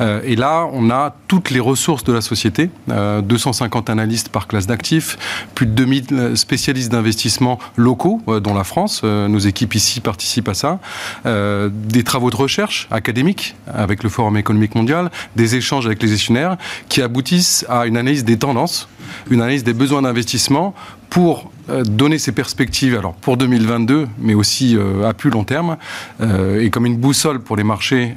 Euh, 0.00 0.20
et 0.24 0.36
là, 0.36 0.53
on 0.72 0.90
a 0.90 1.14
toutes 1.28 1.50
les 1.50 1.60
ressources 1.60 2.04
de 2.04 2.12
la 2.12 2.20
société, 2.20 2.70
euh, 2.90 3.20
250 3.20 3.90
analystes 3.90 4.28
par 4.28 4.46
classe 4.46 4.66
d'actifs, 4.66 5.18
plus 5.54 5.66
de 5.66 5.72
2000 5.72 6.36
spécialistes 6.36 6.90
d'investissement 6.90 7.58
locaux, 7.76 8.20
euh, 8.28 8.40
dont 8.40 8.54
la 8.54 8.64
France. 8.64 9.02
Euh, 9.04 9.28
nos 9.28 9.38
équipes 9.38 9.74
ici 9.74 10.00
participent 10.00 10.48
à 10.48 10.54
ça. 10.54 10.78
Euh, 11.26 11.70
des 11.72 12.04
travaux 12.04 12.30
de 12.30 12.36
recherche 12.36 12.88
académiques 12.90 13.56
avec 13.66 14.02
le 14.02 14.08
Forum 14.08 14.36
économique 14.36 14.74
mondial, 14.74 15.10
des 15.36 15.56
échanges 15.56 15.86
avec 15.86 16.02
les 16.02 16.08
gestionnaires 16.08 16.56
qui 16.88 17.02
aboutissent 17.02 17.64
à 17.68 17.86
une 17.86 17.96
analyse 17.96 18.24
des 18.24 18.38
tendances, 18.38 18.88
une 19.30 19.40
analyse 19.40 19.64
des 19.64 19.74
besoins 19.74 20.02
d'investissement 20.02 20.74
pour 21.10 21.38
euh, 21.38 21.48
donner 21.68 22.18
ses 22.18 22.32
perspectives, 22.32 22.96
alors 22.96 23.14
pour 23.14 23.36
2022, 23.36 24.06
mais 24.18 24.34
aussi 24.34 24.76
euh, 24.76 25.08
à 25.08 25.14
plus 25.14 25.30
long 25.30 25.44
terme, 25.44 25.76
euh, 26.20 26.60
et 26.60 26.70
comme 26.70 26.86
une 26.86 26.96
boussole 26.96 27.40
pour 27.40 27.56
les 27.56 27.64
marchés, 27.64 28.14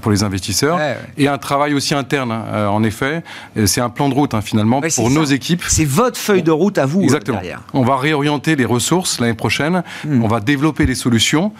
pour 0.00 0.10
les 0.10 0.22
investisseurs, 0.22 0.78
et 1.16 1.28
un 1.28 1.38
travail 1.38 1.74
aussi 1.74 1.94
interne, 1.94 2.32
hein, 2.32 2.68
en 2.68 2.82
effet. 2.82 3.22
C'est 3.66 3.80
un 3.80 3.90
plan 3.90 4.08
de 4.08 4.14
route, 4.14 4.34
hein, 4.34 4.40
finalement, 4.40 4.80
pour 4.94 5.10
nos 5.10 5.24
équipes. 5.24 5.62
C'est 5.68 5.84
votre 5.84 6.18
feuille 6.18 6.42
de 6.42 6.50
route 6.50 6.78
à 6.78 6.86
vous. 6.86 7.02
Exactement. 7.02 7.40
On 7.72 7.82
va 7.82 7.96
réorienter 7.96 8.56
les 8.56 8.64
ressources 8.64 9.20
l'année 9.20 9.34
prochaine. 9.34 9.82
Hmm. 10.04 10.22
On 10.22 10.28
va 10.28 10.40
développer 10.40 10.86
les 10.86 10.94
solutions 10.94 11.52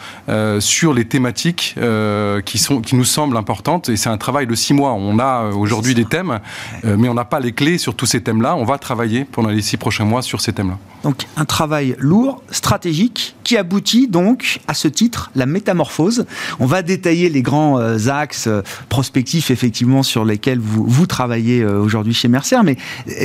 sur 0.61 0.95
les 0.95 1.05
thématiques 1.07 1.77
qui, 2.45 2.59
sont, 2.59 2.81
qui 2.81 2.97
nous 2.97 3.05
semblent 3.05 3.37
importantes. 3.37 3.89
Et 3.89 3.97
c'est 3.97 4.11
un 4.11 4.19
travail 4.19 4.47
de 4.47 4.55
six 4.55 4.75
mois. 4.75 4.93
On 4.93 5.19
a 5.19 5.51
aujourd'hui 5.51 5.95
des 5.95 6.05
thèmes, 6.05 6.41
mais 6.85 7.09
on 7.09 7.15
n'a 7.15 7.25
pas 7.25 7.41
les 7.41 7.53
clés 7.53 7.79
sur 7.79 7.95
tous 7.95 8.07
ces 8.07 8.23
thèmes-là. 8.23 8.57
On 8.57 8.65
va 8.65 8.79
travailler 8.79 9.25
pendant 9.25 9.51
les 9.51 9.63
six 9.63 9.77
prochains 9.77 10.05
mois 10.05 10.23
sur 10.23 10.41
ces 10.41 10.53
thèmes-là. 10.53 10.79
Donc 11.07 11.29
un 11.37 11.45
travail 11.45 11.95
lourd, 12.01 12.43
stratégique, 12.51 13.37
qui 13.45 13.57
aboutit 13.57 14.09
donc 14.09 14.59
à 14.67 14.75
ce 14.75 14.89
titre, 14.89 15.31
la 15.37 15.47
métamorphose. 15.47 16.27
On 16.59 16.67
va 16.67 16.83
détailler 16.83 17.29
les 17.29 17.43
grands 17.43 17.79
euh, 17.79 18.09
axes 18.09 18.49
euh, 18.49 18.63
prospectifs 18.89 19.53
effectivement 19.53 20.03
sur 20.03 20.25
lesquels 20.25 20.59
vous, 20.59 20.85
vous 20.85 21.07
travaillez 21.07 21.61
euh, 21.61 21.79
aujourd'hui 21.79 22.13
chez 22.13 22.27
Mercer. 22.27 22.57
Mais 22.65 22.77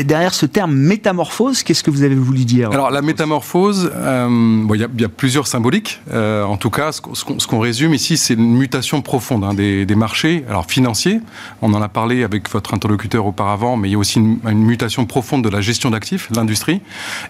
derrière 0.04 0.36
ce 0.36 0.46
terme 0.46 0.76
métamorphose, 0.76 1.64
qu'est-ce 1.64 1.82
que 1.82 1.90
vous 1.90 2.04
avez 2.04 2.14
voulu 2.14 2.46
dire 2.46 2.70
Alors 2.70 2.92
la 2.92 3.02
métamorphose, 3.02 3.92
il 3.96 4.68
bon, 4.68 4.76
y, 4.76 5.02
y, 5.02 5.04
a 5.04 5.10
plusieurs 5.10 5.48
symboliques. 5.48 6.02
en 6.14 6.58
tout 6.58 6.70
cas, 6.70 6.92
ce 6.92 7.48
qu'on 7.48 7.60
résume 7.60 7.96
ici, 7.96 8.16
c'est 8.16 8.36
une 8.36 8.58
mutation 8.58 9.02
profonde 9.02 9.44
hein, 9.44 9.56
des, 9.56 9.88
des, 9.88 9.96
marchés, 9.96 10.46
alors 10.48 10.68
financiers. 10.68 11.20
On 11.64 11.74
en 11.74 11.82
a 11.82 11.90
parlé 11.90 12.24
avec 12.24 12.48
votre 12.52 12.76
interlocuteur 12.76 13.26
auparavant, 13.26 13.76
mais 13.76 13.90
il 13.90 13.94
y 13.94 13.96
a 13.96 13.98
aussi 13.98 14.20
une, 14.20 14.38
une 14.48 14.64
mutation 14.64 15.08
profonde 15.08 15.44
de 15.44 15.50
la 15.50 15.62
gestion 15.62 15.90
d'actifs, 15.90 16.30
l'industrie, 16.36 16.82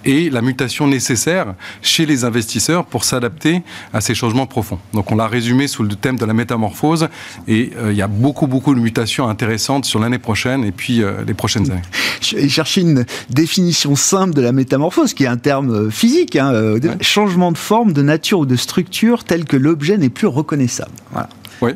et 0.04 0.30
la 0.30 0.41
mutation 0.42 0.88
nécessaire 0.88 1.54
chez 1.82 2.06
les 2.06 2.24
investisseurs 2.24 2.86
pour 2.86 3.04
s'adapter 3.04 3.64
à 3.94 4.02
ces 4.02 4.16
changements 4.16 4.46
profonds. 4.46 4.80
Donc 4.94 5.12
on 5.12 5.16
l'a 5.16 5.28
résumé 5.28 5.68
sous 5.68 5.84
le 5.84 5.96
thème 5.96 6.18
de 6.18 6.26
la 6.26 6.34
métamorphose 6.34 7.10
et 7.48 7.72
euh, 7.78 7.92
il 7.92 7.98
y 7.98 8.02
a 8.02 8.08
beaucoup 8.08 8.48
beaucoup 8.48 8.76
de 8.76 8.80
mutations 8.80 9.28
intéressantes 9.28 9.86
sur 9.86 10.00
l'année 10.00 10.20
prochaine 10.20 10.64
et 10.64 10.72
puis 10.72 11.02
euh, 11.02 11.24
les 11.26 11.34
prochaines 11.34 11.72
années. 11.72 11.82
Je 12.22 12.36
vais 12.36 12.50
chercher 12.50 12.82
une 12.82 13.06
définition 13.30 13.96
simple 13.96 14.34
de 14.34 14.42
la 14.42 14.52
métamorphose 14.52 15.14
qui 15.14 15.24
est 15.24 15.28
un 15.28 15.38
terme 15.38 15.72
euh, 15.72 15.90
physique, 15.90 16.36
hein, 16.36 16.54
changement 17.02 17.52
de 17.52 17.58
forme, 17.58 17.94
de 17.94 18.02
nature 18.02 18.40
ou 18.40 18.46
de 18.46 18.56
structure 18.56 19.24
tel 19.24 19.46
que 19.46 19.58
l'objet 19.58 19.98
n'est 19.98 20.10
plus 20.10 20.28
reconnaissable. 20.28 20.92
Voilà. 21.12 21.30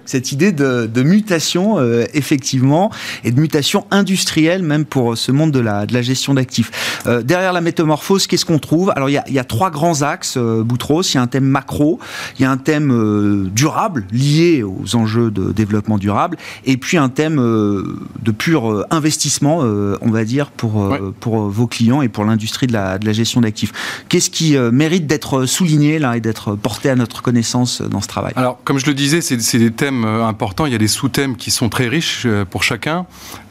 Cette 0.06 0.32
idée 0.32 0.52
de, 0.52 1.04
mutation, 1.04 1.80
euh, 1.80 2.06
effectivement, 2.14 2.92
et 3.24 3.32
de 3.32 3.40
mutation 3.40 3.86
industrielle, 3.92 4.64
même 4.64 4.86
pour 4.86 5.18
ce 5.18 5.32
monde 5.32 5.52
de 5.52 5.60
la, 5.60 5.86
de 5.86 5.94
la 5.94 6.02
gestion 6.02 6.34
d'actifs. 6.34 6.72
Euh, 7.08 7.22
derrière 7.22 7.54
la 7.54 7.62
métamorphose, 7.62 8.28
qu'est-ce 8.28 8.46
qu'on 8.46 8.60
trouve? 8.60 8.92
Alors, 8.96 9.10
il 9.10 9.14
y, 9.14 9.18
a, 9.18 9.24
il 9.28 9.34
y, 9.34 9.40
a, 9.40 9.44
trois 9.44 9.70
grands 9.70 10.02
axes, 10.02 10.36
euh, 10.38 10.64
Boutros. 10.64 11.04
Il 11.04 11.16
y 11.16 11.18
a 11.18 11.22
un 11.22 11.28
thème 11.28 11.46
macro, 11.46 12.00
il 12.38 12.44
y 12.44 12.46
a 12.46 12.52
un 12.52 12.58
thème 12.58 12.92
euh, 12.92 13.50
durable, 13.54 14.06
lié 14.12 14.64
aux 14.64 14.96
enjeux 14.96 15.32
de 15.32 15.52
développement 15.52 15.98
durable, 15.98 16.38
et 16.66 16.78
puis 16.78 16.98
un 16.98 17.10
thème 17.10 17.36
de 17.36 18.32
pur 18.32 18.86
investissement, 18.90 19.60
on 19.60 20.10
va 20.10 20.24
dire, 20.24 20.50
pour, 20.52 20.96
pour 21.20 21.50
vos 21.50 21.68
clients 21.68 22.02
et 22.02 22.10
pour 22.10 22.26
l'industrie 22.26 22.68
de 22.68 22.74
la, 22.74 22.98
de 22.98 23.06
la 23.06 23.14
gestion 23.14 23.42
d'actifs. 23.42 23.72
Qu'est-ce 24.10 24.30
qui 24.30 24.58
mérite 24.58 25.08
d'être 25.08 25.46
souligné, 25.46 26.00
là, 26.00 26.18
et 26.18 26.22
d'être 26.22 26.56
porté 26.56 26.90
à 26.90 26.96
notre 26.96 27.22
connaissance 27.22 27.82
dans 27.82 28.02
ce 28.02 28.08
travail? 28.08 28.34
Alors, 28.36 28.60
comme 28.64 28.80
je 28.80 28.86
le 28.88 28.94
disais, 28.94 29.22
c'est 29.22 29.58
des 29.58 29.72
thèmes 29.76 30.06
euh, 30.06 30.26
importants, 30.26 30.66
il 30.66 30.72
y 30.72 30.76
a 30.76 30.80
des 30.80 30.88
sous-thèmes 30.88 31.36
qui 31.36 31.52
sont 31.52 31.70
très 31.70 31.88
riches 31.88 32.24
euh, 32.26 32.46
pour 32.46 32.64
chacun. 32.64 33.06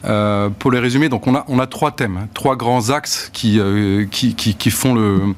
Euh, 0.05 0.49
pour 0.49 0.71
les 0.71 0.79
résumer, 0.79 1.09
donc 1.09 1.25
on 1.25 1.35
a, 1.35 1.45
on 1.47 1.57
a 1.57 1.65
trois 1.65 1.91
thèmes, 1.91 2.27
trois 2.33 2.55
grands 2.55 2.91
axes 2.91 3.31
qui, 3.33 3.59
qui, 4.11 4.35
qui, 4.35 4.69
font 4.69 4.93
le, 4.93 5.35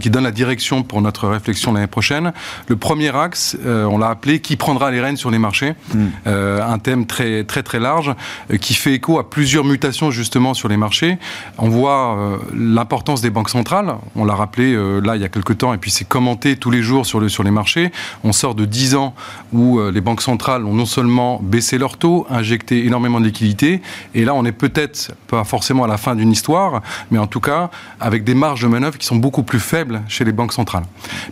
qui 0.00 0.08
donnent 0.08 0.24
la 0.24 0.30
direction 0.30 0.82
pour 0.82 1.02
notre 1.02 1.28
réflexion 1.28 1.74
l'année 1.74 1.86
prochaine. 1.86 2.32
Le 2.68 2.76
premier 2.76 3.14
axe, 3.14 3.54
on 3.62 3.98
l'a 3.98 4.08
appelé 4.08 4.40
qui 4.40 4.56
prendra 4.56 4.90
les 4.90 5.00
rênes 5.02 5.18
sur 5.18 5.30
les 5.30 5.38
marchés, 5.38 5.74
hmm. 5.94 6.06
un 6.26 6.78
thème 6.78 7.04
très 7.04 7.44
très 7.44 7.62
très 7.62 7.80
large 7.80 8.14
qui 8.62 8.72
fait 8.72 8.94
écho 8.94 9.18
à 9.18 9.28
plusieurs 9.28 9.64
mutations 9.64 10.10
justement 10.10 10.54
sur 10.54 10.68
les 10.68 10.78
marchés. 10.78 11.18
On 11.58 11.68
voit 11.68 12.40
l'importance 12.56 13.20
des 13.20 13.30
banques 13.30 13.50
centrales, 13.50 13.94
on 14.16 14.24
l'a 14.24 14.34
rappelé 14.34 14.74
là 15.02 15.16
il 15.16 15.22
y 15.22 15.26
a 15.26 15.28
quelques 15.28 15.58
temps 15.58 15.74
et 15.74 15.78
puis 15.78 15.90
c'est 15.90 16.08
commenté 16.08 16.56
tous 16.56 16.70
les 16.70 16.82
jours 16.82 17.04
sur, 17.04 17.20
le, 17.20 17.28
sur 17.28 17.42
les 17.42 17.50
marchés. 17.50 17.92
On 18.24 18.32
sort 18.32 18.54
de 18.54 18.64
10 18.64 18.94
ans 18.94 19.14
où 19.52 19.78
les 19.90 20.00
banques 20.02 20.22
centrales 20.22 20.64
ont 20.66 20.74
non 20.74 20.86
seulement 20.86 21.40
baissé 21.42 21.78
leur 21.78 21.96
taux, 21.96 22.26
injecté 22.28 22.84
énormément 22.84 23.20
de 23.20 23.24
liquidités, 23.24 23.80
et 24.14 24.24
là 24.24 24.34
on 24.34 24.44
est 24.44 24.52
peut-être 24.52 25.12
pas 25.28 25.44
forcément 25.44 25.84
à 25.84 25.88
la 25.88 25.96
fin 25.96 26.14
d'une 26.14 26.30
histoire, 26.30 26.82
mais 27.10 27.18
en 27.18 27.26
tout 27.26 27.40
cas 27.40 27.70
avec 28.00 28.24
des 28.24 28.34
marges 28.34 28.62
de 28.62 28.68
manœuvre 28.68 28.98
qui 28.98 29.06
sont 29.06 29.16
beaucoup 29.16 29.42
plus 29.42 29.60
faibles 29.60 30.02
chez 30.08 30.24
les 30.24 30.32
banques 30.32 30.52
centrales. 30.52 30.84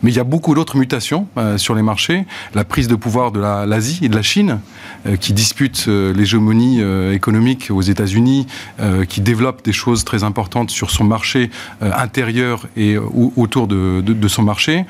Mais 0.03 0.11
il 0.11 0.17
y 0.17 0.21
a 0.21 0.25
beaucoup 0.25 0.55
d'autres 0.55 0.77
mutations 0.77 1.27
euh, 1.37 1.59
sur 1.59 1.75
les 1.75 1.83
marchés, 1.83 2.25
la 2.55 2.65
prise 2.65 2.89
de 2.89 2.95
pouvoir 2.95 3.33
de 3.33 3.41
l'Asie 3.41 4.01
et 4.03 4.09
de 4.09 4.17
la 4.17 4.23
Chine, 4.23 4.61
euh, 5.07 5.17
qui 5.17 5.33
disputent 5.33 5.87
euh, 5.89 6.13
l'hégémonie 6.13 6.81
économique 7.13 7.71
aux 7.71 7.83
États-Unis, 7.83 8.47
qui 9.09 9.21
développe 9.21 9.65
des 9.65 9.73
choses 9.73 10.05
très 10.05 10.25
importantes 10.25 10.71
sur 10.71 10.91
son 10.91 11.05
marché 11.05 11.51
intérieur 11.81 12.67
et 12.77 12.97
autour 12.97 13.67
de, 13.67 14.29
son 14.29 14.43
marché. 14.43 14.85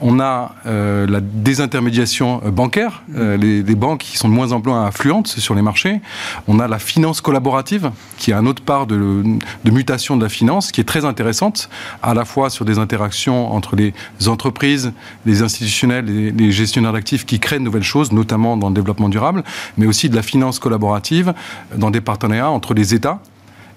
On 0.00 0.20
a 0.20 0.54
la 0.64 1.20
désintermédiation 1.20 2.40
bancaire, 2.50 3.02
les, 3.36 3.62
banques 3.74 4.00
qui 4.00 4.16
sont 4.16 4.28
de 4.28 4.34
moins 4.34 4.52
en 4.52 4.62
moins 4.64 4.86
influentes 4.86 5.28
sur 5.28 5.54
les 5.54 5.62
marchés. 5.62 6.00
On 6.48 6.60
a 6.60 6.68
la 6.68 6.78
finance 6.78 7.20
collaborative, 7.20 7.90
qui 8.18 8.30
est 8.30 8.34
un 8.34 8.46
autre 8.46 8.62
part 8.62 8.86
de, 8.86 9.22
mutation 9.64 10.16
de 10.16 10.22
la 10.22 10.28
finance, 10.28 10.72
qui 10.72 10.80
est 10.80 10.84
très 10.84 11.04
intéressante, 11.04 11.68
à 12.02 12.14
la 12.14 12.24
fois 12.24 12.50
sur 12.50 12.64
des 12.64 12.78
interactions 12.78 13.52
entre 13.52 13.76
les 13.76 13.92
entreprises, 14.26 14.92
les 15.26 15.42
institutionnels, 15.42 16.04
les, 16.04 16.30
les 16.30 16.52
gestionnaires 16.52 16.92
d'actifs 16.92 17.26
qui 17.26 17.40
créent 17.40 17.58
de 17.58 17.64
nouvelles 17.64 17.82
choses, 17.82 18.12
notamment 18.12 18.56
dans 18.56 18.68
le 18.68 18.74
développement 18.74 19.08
durable, 19.08 19.42
mais 19.76 19.86
aussi 19.86 20.08
de 20.08 20.16
la 20.16 20.22
finance 20.22 20.58
collaborative 20.58 21.34
dans 21.76 21.90
des 21.90 22.00
partenariats 22.00 22.50
entre 22.50 22.74
les 22.74 22.94
États 22.94 23.20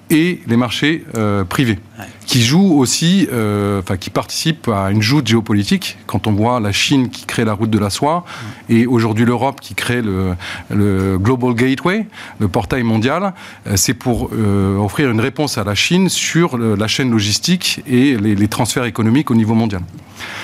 et 0.09 0.41
les 0.47 0.57
marchés 0.57 1.03
euh, 1.15 1.43
privés, 1.43 1.79
qui 2.25 2.41
jouent 2.41 2.79
aussi, 2.79 3.27
euh, 3.31 3.79
enfin 3.79 3.97
qui 3.97 4.09
participent 4.09 4.67
à 4.67 4.91
une 4.91 5.01
joute 5.01 5.27
géopolitique. 5.27 5.97
Quand 6.07 6.27
on 6.27 6.31
voit 6.31 6.59
la 6.59 6.71
Chine 6.71 7.09
qui 7.09 7.25
crée 7.25 7.45
la 7.45 7.53
route 7.53 7.69
de 7.69 7.79
la 7.79 7.89
soie 7.89 8.25
et 8.69 8.85
aujourd'hui 8.85 9.25
l'Europe 9.25 9.61
qui 9.61 9.75
crée 9.75 10.01
le, 10.01 10.35
le, 10.73 11.17
Global 11.17 11.53
Gateway, 11.53 12.07
le 12.39 12.47
portail 12.47 12.83
mondial, 12.83 13.33
euh, 13.67 13.73
c'est 13.75 13.93
pour 13.93 14.31
offrir 14.79 15.11
une 15.11 15.21
réponse 15.21 15.57
à 15.57 15.63
la 15.63 15.75
Chine 15.75 16.09
sur 16.09 16.57
la 16.57 16.87
chaîne 16.87 17.11
logistique 17.11 17.81
et 17.87 18.17
les, 18.17 18.35
les 18.35 18.47
transferts 18.47 18.85
économiques 18.85 19.31
au 19.31 19.35
niveau 19.35 19.53
mondial. 19.53 19.81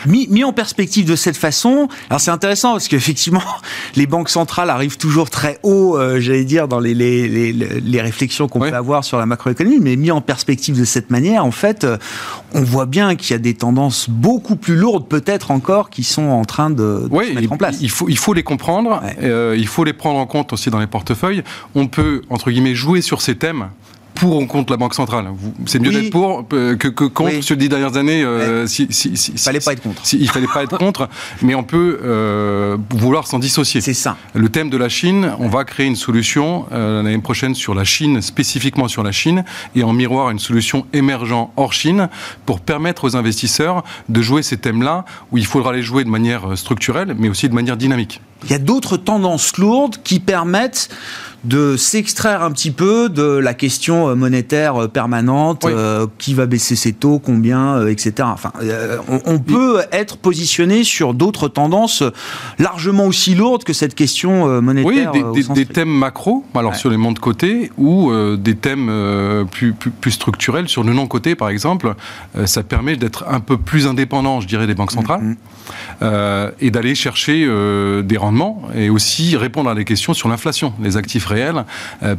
Mis, 0.05 0.27
mis, 0.29 0.43
en 0.43 0.53
perspective 0.53 1.05
de 1.05 1.15
cette 1.15 1.37
façon, 1.37 1.87
alors 2.09 2.21
c'est 2.21 2.31
intéressant 2.31 2.73
parce 2.73 2.87
qu'effectivement, 2.87 3.41
les 3.95 4.07
banques 4.07 4.29
centrales 4.29 4.69
arrivent 4.69 4.97
toujours 4.97 5.29
très 5.29 5.59
haut, 5.63 5.97
j'allais 6.19 6.45
dire, 6.45 6.67
dans 6.67 6.79
les, 6.79 6.93
les, 6.93 7.27
les, 7.27 7.53
les 7.53 8.01
réflexions 8.01 8.47
qu'on 8.47 8.59
peut 8.59 8.73
avoir 8.73 9.03
sur 9.03 9.17
la 9.17 9.25
macroéconomie 9.25 9.55
mais 9.79 9.95
mis 9.95 10.11
en 10.11 10.21
perspective 10.21 10.77
de 10.77 10.85
cette 10.85 11.09
manière, 11.09 11.45
en 11.45 11.51
fait, 11.51 11.83
euh, 11.83 11.97
on 12.53 12.61
voit 12.61 12.85
bien 12.85 13.15
qu'il 13.15 13.31
y 13.31 13.33
a 13.33 13.39
des 13.39 13.53
tendances 13.53 14.09
beaucoup 14.09 14.55
plus 14.55 14.75
lourdes, 14.75 15.07
peut-être 15.07 15.51
encore, 15.51 15.89
qui 15.89 16.03
sont 16.03 16.27
en 16.29 16.45
train 16.45 16.69
de, 16.69 17.07
se 17.09 17.33
mettre 17.33 17.51
en 17.51 17.57
place. 17.57 17.77
Il 17.81 17.89
faut, 17.89 18.09
il 18.09 18.17
faut 18.17 18.33
les 18.33 18.43
comprendre, 18.43 19.01
euh, 19.21 19.55
il 19.57 19.67
faut 19.67 19.83
les 19.83 19.93
prendre 19.93 20.19
en 20.19 20.25
compte 20.25 20.53
aussi 20.53 20.69
dans 20.69 20.79
les 20.79 20.87
portefeuilles. 20.87 21.43
On 21.73 21.87
peut, 21.87 22.21
entre 22.29 22.51
guillemets, 22.51 22.75
jouer 22.75 23.01
sur 23.01 23.21
ces 23.21 23.35
thèmes 23.35 23.69
pour 24.15 24.37
ou 24.37 24.45
contre 24.47 24.71
la 24.71 24.77
Banque 24.77 24.93
centrale. 24.93 25.27
C'est 25.65 25.79
mieux 25.79 25.91
d'être 25.91 26.09
pour 26.09 26.45
euh, 26.53 26.75
que, 26.75 26.87
que 26.87 27.03
contre 27.03 27.41
sur 27.41 27.55
les 27.55 27.59
dix 27.59 27.69
dernières 27.69 27.97
années. 27.97 28.23
Euh, 28.23 28.65
si, 28.65 28.87
si, 28.89 29.15
si, 29.15 29.33
il 29.33 29.37
fallait 29.37 29.59
pas 29.59 29.73
être 29.73 29.81
contre. 29.81 30.01
il 30.13 30.29
fallait 30.29 30.47
pas 30.47 30.63
être 30.63 30.77
contre, 30.77 31.09
mais 31.41 31.53
on 31.53 31.63
peut 31.63 31.99
euh, 32.03 32.77
vouloir 32.91 33.27
s'en 33.27 33.39
dissocier. 33.39 33.81
C'est 33.81 33.93
ça. 33.93 34.17
Le 34.33 34.49
thème 34.49 34.69
de 34.69 34.77
la 34.77 34.89
Chine, 34.89 35.31
on 35.39 35.47
va 35.47 35.63
créer 35.65 35.85
une 35.85 35.95
solution 35.95 36.65
euh, 36.71 37.03
l'année 37.03 37.17
prochaine 37.19 37.53
sur 37.53 37.75
la 37.75 37.83
Chine, 37.83 38.21
spécifiquement 38.21 38.87
sur 38.87 39.03
la 39.03 39.11
Chine, 39.11 39.43
et 39.75 39.83
en 39.83 39.93
miroir 39.93 40.29
une 40.29 40.39
solution 40.39 40.85
émergente 40.93 41.51
hors 41.57 41.73
Chine 41.73 42.09
pour 42.45 42.61
permettre 42.61 43.03
aux 43.03 43.15
investisseurs 43.15 43.83
de 44.09 44.21
jouer 44.21 44.41
ces 44.41 44.57
thèmes-là 44.57 45.05
où 45.31 45.37
il 45.37 45.45
faudra 45.45 45.73
les 45.73 45.81
jouer 45.81 46.03
de 46.03 46.09
manière 46.09 46.57
structurelle, 46.57 47.15
mais 47.19 47.29
aussi 47.29 47.49
de 47.49 47.53
manière 47.53 47.77
dynamique. 47.77 48.21
Il 48.45 48.51
y 48.51 48.53
a 48.53 48.59
d'autres 48.59 48.97
tendances 48.97 49.57
lourdes 49.57 49.97
qui 50.03 50.19
permettent 50.19 50.89
de 51.45 51.77
s'extraire 51.77 52.41
un 52.43 52.51
petit 52.51 52.71
peu 52.71 53.07
de 53.07 53.23
la 53.23 53.53
question 53.53 54.09
euh, 54.09 54.15
monétaire 54.15 54.83
euh, 54.83 54.87
permanente, 54.87 55.63
euh, 55.65 56.07
qui 56.17 56.33
va 56.33 56.47
baisser 56.47 56.75
ses 56.75 56.93
taux, 56.93 57.19
combien, 57.19 57.87
etc. 57.87 58.27
Enfin, 58.31 58.51
on, 59.25 59.39
peut 59.39 59.81
être 59.91 60.17
positionné 60.17 60.83
sur 60.83 61.13
d'autres 61.13 61.47
tendances 61.47 62.03
largement 62.57 63.05
aussi 63.05 63.35
lourdes 63.35 63.63
que 63.63 63.73
cette 63.73 63.93
question 63.93 64.61
monétaire. 64.61 65.11
Oui, 65.13 65.45
des, 65.53 65.65
thèmes 65.65 65.89
macro, 65.89 66.43
alors 66.55 66.75
sur 66.75 66.89
les 66.89 66.97
mondes 66.97 67.19
cotés, 67.19 67.71
ou 67.77 68.11
des 68.37 68.55
thèmes 68.55 69.45
plus, 69.51 69.73
plus, 69.73 70.11
structurels 70.11 70.67
sur 70.67 70.83
le 70.83 70.93
non-coté, 70.93 71.35
par 71.35 71.49
exemple. 71.49 71.93
ça 72.45 72.63
permet 72.63 72.95
d'être 72.95 73.25
un 73.29 73.39
peu 73.39 73.57
plus 73.57 73.85
indépendant, 73.85 74.41
je 74.41 74.47
dirais, 74.47 74.65
des 74.67 74.73
banques 74.73 74.91
centrales, 74.91 75.35
mm-hmm. 76.01 76.51
et 76.59 76.71
d'aller 76.71 76.95
chercher 76.95 77.47
des 78.03 78.17
rendements 78.17 78.63
et 78.75 78.89
aussi 78.89 79.37
répondre 79.37 79.69
à 79.69 79.75
des 79.75 79.85
questions 79.85 80.13
sur 80.13 80.29
l'inflation. 80.29 80.73
Les 80.81 80.97
actifs 80.97 81.25
réels 81.25 81.65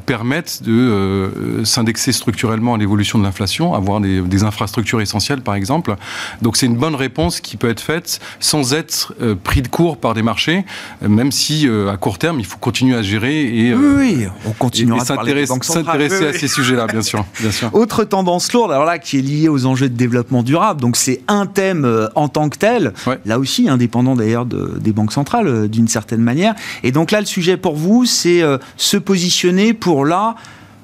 permettent 0.07 0.63
de 0.63 1.63
s'indexer 1.65 2.13
structurellement 2.13 2.75
à 2.75 2.79
l'évolution 2.79 3.19
de 3.19 3.25
l'inflation, 3.25 3.75
avoir 3.75 4.01
des, 4.01 4.21
des, 4.21 4.45
infrastructures 4.45 5.01
essentielles 5.01 5.41
par 5.41 5.55
exemple. 5.55 5.97
Donc 6.43 6.57
c'est 6.57 6.67
une 6.67 6.77
bonne 6.77 6.95
réponse 6.95 7.41
qui 7.41 7.57
peut 7.57 7.69
être 7.69 7.81
faite 7.81 8.21
sans 8.41 8.75
être 8.75 9.15
pris 9.43 9.63
de 9.63 9.69
court 9.69 9.99
par 9.99 10.15
des 10.15 10.23
marchés, 10.23 10.65
même 11.03 11.33
si 11.33 11.69
à 11.91 11.97
court 11.97 12.19
terme 12.19 12.39
il 12.39 12.47
faut 12.47 12.59
continuer 12.59 12.97
à 12.97 13.03
gérer 13.03 13.43
et, 13.43 13.75
oui, 13.75 14.27
on 14.45 14.53
continuera 14.53 15.05
s'intéresser 15.05 16.27
à 16.27 16.33
ces 16.33 16.49
sujets-là, 16.49 16.87
bien 16.87 17.03
sûr, 17.03 17.25
bien 17.41 17.51
sûr. 17.51 17.71
Autre 17.73 18.05
tendance 18.05 18.53
lourde, 18.53 18.73
alors 18.73 18.85
là, 18.85 18.99
qui 18.99 19.19
est 19.19 19.23
liée 19.23 19.49
aux 19.49 19.67
enjeux 19.67 19.89
de 19.89 19.97
développement 19.97 20.43
durable. 20.43 20.81
Donc 20.81 20.97
c'est 20.97 21.21
un 21.29 21.47
thème 21.47 21.85
euh, 21.85 22.09
en 22.15 22.29
tant 22.29 22.49
que 22.49 22.59
tel, 22.59 22.93
là 23.25 23.39
aussi 23.39 23.66
indépendant 23.69 24.15
d'ailleurs 24.15 24.47
des 24.47 24.93
banques 24.93 25.13
centrales 25.13 25.49
euh, 25.49 25.69
d'une 25.69 25.89
certaine 25.89 26.21
manière. 26.21 26.55
Et 26.83 26.93
donc 26.93 27.11
là, 27.11 27.21
le 27.21 27.27
sujet 27.27 27.57
pour 27.57 27.77
vous, 27.77 28.05
c'est 28.05 28.43
euh, 28.43 28.59
se 28.77 28.97
positionner 28.97 29.75
pour 29.75 30.05
là 30.05 30.37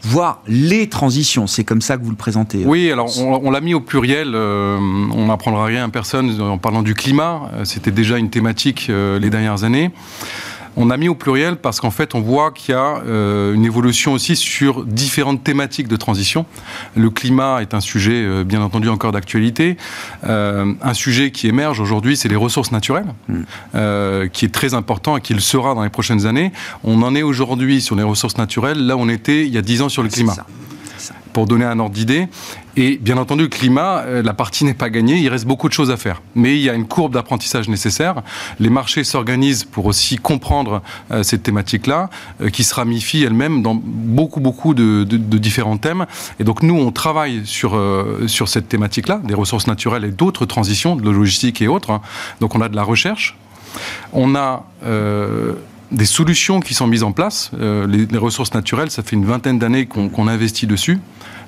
voire 0.04 0.42
les 0.48 0.88
transitions. 0.88 1.46
C'est 1.46 1.62
comme 1.62 1.80
ça 1.80 1.96
que 1.96 2.02
vous 2.02 2.10
le 2.10 2.16
présentez. 2.16 2.64
Oui, 2.66 2.90
alors 2.90 3.16
on, 3.20 3.50
l'a 3.52 3.60
mis 3.60 3.72
au 3.72 3.78
pluriel. 3.80 4.34
on 4.34 5.26
n'apprendra 5.26 5.66
rien 5.66 5.84
à 5.84 5.88
personne 5.90 6.40
en 6.40 6.58
parlant 6.58 6.82
du 6.82 6.94
climat. 6.94 7.52
C'était 7.62 7.92
déjà 7.92 8.18
une 8.18 8.28
thématique 8.28 8.88
les 8.88 9.30
dernières 9.30 9.62
années. 9.62 9.92
On 10.76 10.90
a 10.90 10.96
mis 10.96 11.08
au 11.08 11.14
pluriel 11.14 11.56
parce 11.56 11.80
qu'en 11.80 11.90
fait, 11.90 12.14
on 12.14 12.20
voit 12.20 12.50
qu'il 12.50 12.74
y 12.74 12.78
a 12.78 13.02
euh, 13.04 13.54
une 13.54 13.64
évolution 13.64 14.12
aussi 14.12 14.36
sur 14.36 14.84
différentes 14.84 15.44
thématiques 15.44 15.88
de 15.88 15.96
transition. 15.96 16.46
Le 16.96 17.10
climat 17.10 17.60
est 17.60 17.74
un 17.74 17.80
sujet, 17.80 18.24
euh, 18.24 18.44
bien 18.44 18.62
entendu, 18.62 18.88
encore 18.88 19.12
d'actualité. 19.12 19.76
Euh, 20.24 20.72
un 20.80 20.94
sujet 20.94 21.30
qui 21.30 21.46
émerge 21.48 21.80
aujourd'hui, 21.80 22.16
c'est 22.16 22.28
les 22.28 22.36
ressources 22.36 22.72
naturelles, 22.72 23.12
hmm. 23.28 24.28
qui 24.32 24.44
est 24.44 24.52
très 24.52 24.74
important 24.74 25.16
et 25.16 25.20
qui 25.20 25.34
le 25.34 25.40
sera 25.40 25.74
dans 25.74 25.82
les 25.82 25.90
prochaines 25.90 26.26
années. 26.26 26.52
On 26.84 27.02
en 27.02 27.14
est 27.14 27.22
aujourd'hui 27.22 27.80
sur 27.80 27.96
les 27.96 28.02
ressources 28.02 28.38
naturelles, 28.38 28.86
là 28.86 28.96
où 28.96 29.00
on 29.00 29.08
était 29.08 29.46
il 29.46 29.52
y 29.52 29.58
a 29.58 29.62
dix 29.62 29.82
ans 29.82 29.88
sur 29.88 30.02
le 30.02 30.08
climat 30.08 30.36
pour 31.32 31.46
donner 31.46 31.64
un 31.64 31.78
ordre 31.78 31.94
d'idée. 31.94 32.28
Et 32.76 32.96
bien 32.96 33.18
entendu, 33.18 33.42
le 33.42 33.48
climat, 33.48 33.98
euh, 33.98 34.22
la 34.22 34.32
partie 34.32 34.64
n'est 34.64 34.74
pas 34.74 34.88
gagnée, 34.88 35.18
il 35.18 35.28
reste 35.28 35.46
beaucoup 35.46 35.68
de 35.68 35.74
choses 35.74 35.90
à 35.90 35.96
faire. 35.96 36.22
Mais 36.34 36.56
il 36.56 36.62
y 36.62 36.70
a 36.70 36.74
une 36.74 36.86
courbe 36.86 37.12
d'apprentissage 37.12 37.68
nécessaire. 37.68 38.22
Les 38.60 38.70
marchés 38.70 39.04
s'organisent 39.04 39.64
pour 39.64 39.86
aussi 39.86 40.16
comprendre 40.16 40.82
euh, 41.10 41.22
cette 41.22 41.42
thématique-là, 41.42 42.08
euh, 42.40 42.48
qui 42.48 42.64
se 42.64 42.74
ramifie 42.74 43.22
elle-même 43.22 43.62
dans 43.62 43.74
beaucoup, 43.74 44.40
beaucoup 44.40 44.72
de, 44.72 45.04
différents 45.04 45.76
thèmes. 45.76 46.06
Et 46.40 46.44
donc 46.44 46.62
nous, 46.62 46.74
on 46.74 46.92
travaille 46.92 47.42
sur, 47.44 47.80
sur 48.26 48.48
cette 48.48 48.68
thématique-là, 48.68 49.20
des 49.24 49.34
ressources 49.34 49.66
naturelles 49.66 50.04
et 50.04 50.10
d'autres 50.10 50.46
transitions, 50.46 50.96
de 50.96 51.10
logistique 51.10 51.60
et 51.60 51.68
autres. 51.68 52.00
Donc 52.40 52.54
on 52.54 52.60
a 52.60 52.68
de 52.68 52.76
la 52.76 52.84
recherche. 52.84 53.36
On 54.12 54.34
a 54.34 54.64
des 55.92 56.06
solutions 56.06 56.60
qui 56.60 56.74
sont 56.74 56.86
mises 56.86 57.02
en 57.02 57.12
place. 57.12 57.50
les, 57.58 58.18
ressources 58.18 58.54
naturelles, 58.54 58.90
ça 58.90 59.02
fait 59.02 59.16
une 59.16 59.24
vingtaine 59.24 59.58
d'années 59.58 59.86
qu'on 59.86 60.28
investit 60.28 60.66
dessus. 60.66 60.98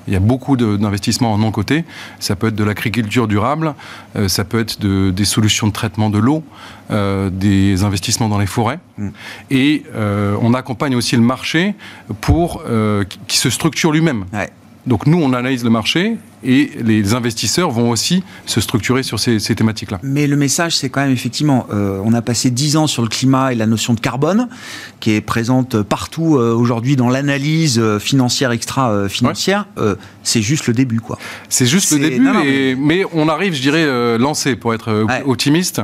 Il 0.07 0.13
y 0.13 0.17
a 0.17 0.19
beaucoup 0.19 0.55
d'investissements 0.55 1.33
en 1.33 1.37
non-côté. 1.37 1.83
Ça 2.19 2.35
peut 2.35 2.47
être 2.47 2.55
de 2.55 2.63
l'agriculture 2.63 3.27
durable, 3.27 3.73
euh, 4.15 4.27
ça 4.27 4.43
peut 4.43 4.59
être 4.59 4.79
des 4.79 5.25
solutions 5.25 5.67
de 5.67 5.71
traitement 5.71 6.09
de 6.09 6.19
l'eau, 6.19 6.43
euh, 6.91 7.29
des 7.31 7.83
investissements 7.83 8.29
dans 8.29 8.37
les 8.37 8.45
forêts. 8.45 8.79
Mm. 8.97 9.09
Et 9.49 9.83
euh, 9.95 10.37
on 10.41 10.53
accompagne 10.53 10.95
aussi 10.95 11.15
le 11.15 11.23
marché 11.23 11.75
pour 12.21 12.63
qui 13.27 13.37
se 13.37 13.49
structure 13.49 13.91
lui-même. 13.91 14.25
Donc 14.85 15.07
nous, 15.07 15.17
on 15.17 15.33
analyse 15.33 15.63
le 15.63 15.71
marché 15.71 16.17
et 16.45 16.71
les 16.81 17.13
investisseurs 17.13 17.71
vont 17.71 17.89
aussi 17.89 18.23
se 18.45 18.61
structurer 18.61 19.03
sur 19.03 19.19
ces, 19.19 19.39
thématiques-là. 19.39 19.99
Mais 20.03 20.27
le 20.27 20.35
message, 20.35 20.77
c'est 20.77 20.89
quand 20.89 21.01
même 21.01 21.11
effectivement, 21.11 21.67
euh, 21.73 21.99
on 22.03 22.13
a 22.13 22.21
passé 22.21 22.51
dix 22.51 22.77
ans 22.77 22.87
sur 22.87 23.01
le 23.01 23.09
climat 23.09 23.51
et 23.51 23.55
la 23.55 23.65
notion 23.65 23.93
de 23.93 23.99
carbone, 23.99 24.47
qui 24.99 25.11
est 25.11 25.21
présente 25.21 25.81
partout 25.81 26.37
euh, 26.37 26.53
aujourd'hui 26.53 26.95
dans 26.95 27.09
l'analyse 27.09 27.79
euh, 27.79 27.99
financière 27.99 28.51
extra-financière. 28.51 29.65
c'est 30.23 30.41
juste 30.41 30.67
le 30.67 30.73
début, 30.73 30.99
quoi. 30.99 31.17
C'est 31.49 31.65
juste 31.65 31.91
le 31.91 31.99
début, 31.99 32.75
mais... 32.77 33.05
on 33.13 33.29
arrive, 33.29 33.53
je 33.53 33.61
dirais, 33.61 34.17
lancé 34.17 34.55
pour 34.55 34.73
être 34.73 35.05
optimiste. 35.25 35.81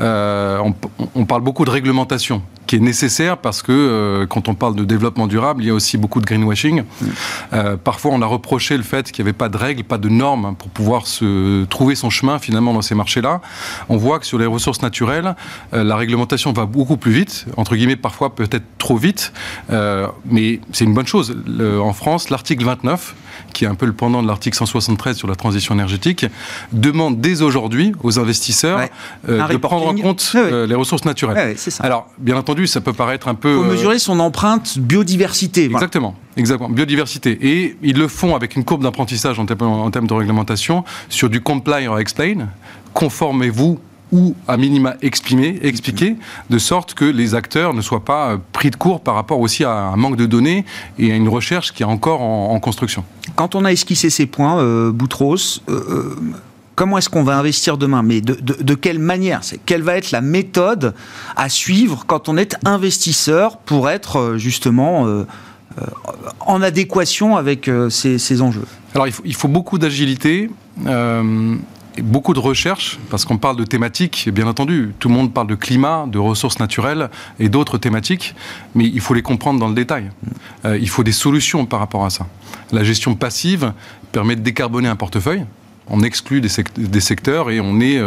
On, 0.00 0.74
on, 1.14 1.24
parle 1.24 1.42
beaucoup 1.42 1.64
de 1.64 1.70
réglementation 1.70 2.42
qui 2.66 2.76
est 2.76 2.80
nécessaire 2.80 3.38
parce 3.38 3.62
que 3.62 4.26
quand 4.28 4.48
on 4.48 4.54
parle 4.54 4.74
de 4.74 4.84
développement 4.84 5.26
durable, 5.26 5.62
il 5.62 5.66
y 5.66 5.70
a 5.70 5.74
aussi 5.74 5.98
beaucoup 5.98 6.20
de 6.20 6.26
greenwashing. 6.26 6.82
Mm. 6.82 7.76
parfois, 7.82 8.12
on 8.12 8.22
a 8.22 8.26
reproché 8.26 8.76
le 8.76 8.82
fait 8.82 9.10
qu'il 9.10 9.24
n'y 9.24 9.28
avait 9.28 9.36
pas 9.36 9.48
de 9.48 9.56
règles, 9.56 9.84
pas 9.84 9.98
de 9.98 9.99
normes 10.08 10.54
pour 10.56 10.68
pouvoir 10.68 11.06
se 11.06 11.64
trouver 11.64 11.94
son 11.94 12.10
chemin 12.10 12.38
finalement 12.38 12.72
dans 12.72 12.82
ces 12.82 12.94
marchés-là. 12.94 13.40
On 13.88 13.96
voit 13.96 14.18
que 14.18 14.26
sur 14.26 14.38
les 14.38 14.46
ressources 14.46 14.82
naturelles, 14.82 15.34
euh, 15.74 15.84
la 15.84 15.96
réglementation 15.96 16.52
va 16.52 16.66
beaucoup 16.66 16.96
plus 16.96 17.12
vite, 17.12 17.46
entre 17.56 17.76
guillemets 17.76 17.96
parfois 17.96 18.34
peut-être 18.34 18.64
trop 18.78 18.96
vite, 18.96 19.32
euh, 19.70 20.06
mais 20.24 20.60
c'est 20.72 20.84
une 20.84 20.94
bonne 20.94 21.06
chose. 21.06 21.36
en 21.60 21.92
France, 21.92 22.30
l'article 22.30 22.64
29 22.64 23.14
qui 23.52 23.64
est 23.64 23.68
un 23.68 23.74
peu 23.74 23.86
le 23.86 23.92
pendant 23.92 24.22
de 24.22 24.28
l'article 24.28 24.56
173 24.56 25.16
sur 25.16 25.28
la 25.28 25.34
transition 25.34 25.74
énergétique, 25.74 26.26
demande 26.72 27.20
dès 27.20 27.42
aujourd'hui 27.42 27.92
aux 28.02 28.18
investisseurs 28.18 28.88
euh, 29.28 29.46
de 29.48 29.56
prendre 29.56 29.88
en 29.88 29.94
compte 29.94 30.34
les 30.34 30.74
ressources 30.74 31.04
naturelles. 31.04 31.56
Alors, 31.80 32.08
bien 32.18 32.36
entendu, 32.36 32.66
ça 32.66 32.80
peut 32.80 32.92
paraître 32.92 33.28
un 33.28 33.34
peu... 33.34 33.50
Il 33.50 33.64
faut 33.64 33.70
mesurer 33.70 33.98
son 33.98 34.20
empreinte 34.20 34.78
biodiversité. 34.78 35.64
Exactement. 35.64 36.14
Exactement, 36.36 36.68
biodiversité. 36.68 37.38
Et 37.42 37.76
ils 37.82 37.98
le 37.98 38.08
font 38.08 38.36
avec 38.36 38.56
une 38.56 38.64
courbe 38.64 38.82
d'apprentissage 38.82 39.38
en, 39.38 39.46
termes 39.46 40.06
de 40.06 40.14
réglementation 40.14 40.84
sur 41.08 41.28
du 41.28 41.40
comply 41.40 41.88
or 41.88 41.98
explain. 41.98 42.48
Conformez-vous 42.94 43.80
ou 44.12 44.34
à 44.48 44.56
minima 44.56 44.96
exprimer, 45.02 45.58
expliquer, 45.62 46.16
de 46.48 46.58
sorte 46.58 46.94
que 46.94 47.04
les 47.04 47.34
acteurs 47.34 47.74
ne 47.74 47.80
soient 47.80 48.04
pas 48.04 48.32
euh, 48.32 48.38
pris 48.52 48.70
de 48.70 48.76
court 48.76 49.00
par 49.00 49.14
rapport 49.14 49.38
aussi 49.38 49.62
à 49.64 49.70
un 49.70 49.96
manque 49.96 50.16
de 50.16 50.26
données 50.26 50.64
et 50.98 51.12
à 51.12 51.14
une 51.14 51.28
recherche 51.28 51.72
qui 51.72 51.84
est 51.84 51.86
encore 51.86 52.20
en, 52.20 52.58
construction. 52.58 53.04
Quand 53.36 53.54
on 53.54 53.64
a 53.64 53.70
esquissé 53.70 54.10
ces 54.10 54.26
points, 54.26 54.58
euh, 54.58 54.90
Boutros, 54.90 55.62
euh, 55.68 56.16
comment 56.74 56.98
est-ce 56.98 57.08
qu'on 57.08 57.22
va 57.22 57.38
investir 57.38 57.78
demain? 57.78 58.02
Mais 58.02 58.20
de, 58.20 58.74
quelle 58.74 58.98
manière? 58.98 59.42
Quelle 59.64 59.82
va 59.82 59.96
être 59.96 60.10
la 60.10 60.20
méthode 60.20 60.94
à 61.36 61.48
suivre 61.48 62.04
quand 62.06 62.28
on 62.28 62.36
est 62.36 62.56
investisseur 62.64 63.58
pour 63.58 63.88
être 63.88 64.34
justement 64.36 65.06
en 66.40 66.62
adéquation 66.62 67.36
avec 67.36 67.68
euh, 67.68 67.90
ces, 67.90 68.42
enjeux 68.42 68.66
Alors 68.94 69.06
il 69.24 69.34
faut, 69.34 69.48
beaucoup 69.48 69.78
d'agilité. 69.78 70.50
Euh, 70.86 71.56
beaucoup 72.02 72.34
de 72.34 72.38
recherche, 72.38 72.98
parce 73.10 73.24
qu'on 73.24 73.36
parle 73.36 73.56
de 73.56 73.64
thématiques, 73.64 74.28
bien 74.32 74.46
entendu, 74.46 74.94
tout 74.98 75.08
le 75.08 75.14
monde 75.14 75.34
parle 75.34 75.48
de 75.48 75.54
climat, 75.54 76.06
de 76.06 76.18
ressources 76.18 76.58
naturelles 76.58 77.10
et 77.38 77.48
d'autres 77.48 77.78
thématiques, 77.78 78.34
mais 78.74 78.86
il 78.86 79.00
faut 79.00 79.12
les 79.12 79.22
comprendre 79.22 79.60
dans 79.60 79.68
le 79.68 79.74
détail. 79.74 80.10
il 80.64 80.88
faut 80.88 81.02
des 81.02 81.12
solutions 81.12 81.66
par 81.66 81.80
rapport 81.80 82.04
à 82.06 82.10
ça. 82.10 82.26
La 82.72 82.84
gestion 82.84 83.16
passive 83.16 83.72
permet 84.12 84.36
de 84.36 84.40
décarboner 84.40 84.88
un 84.88 84.96
portefeuille, 84.96 85.44
on 85.88 86.02
exclut 86.02 86.40
des, 86.40 87.00
secteurs 87.00 87.50
et 87.50 87.60
on 87.60 87.80
est 87.80 88.00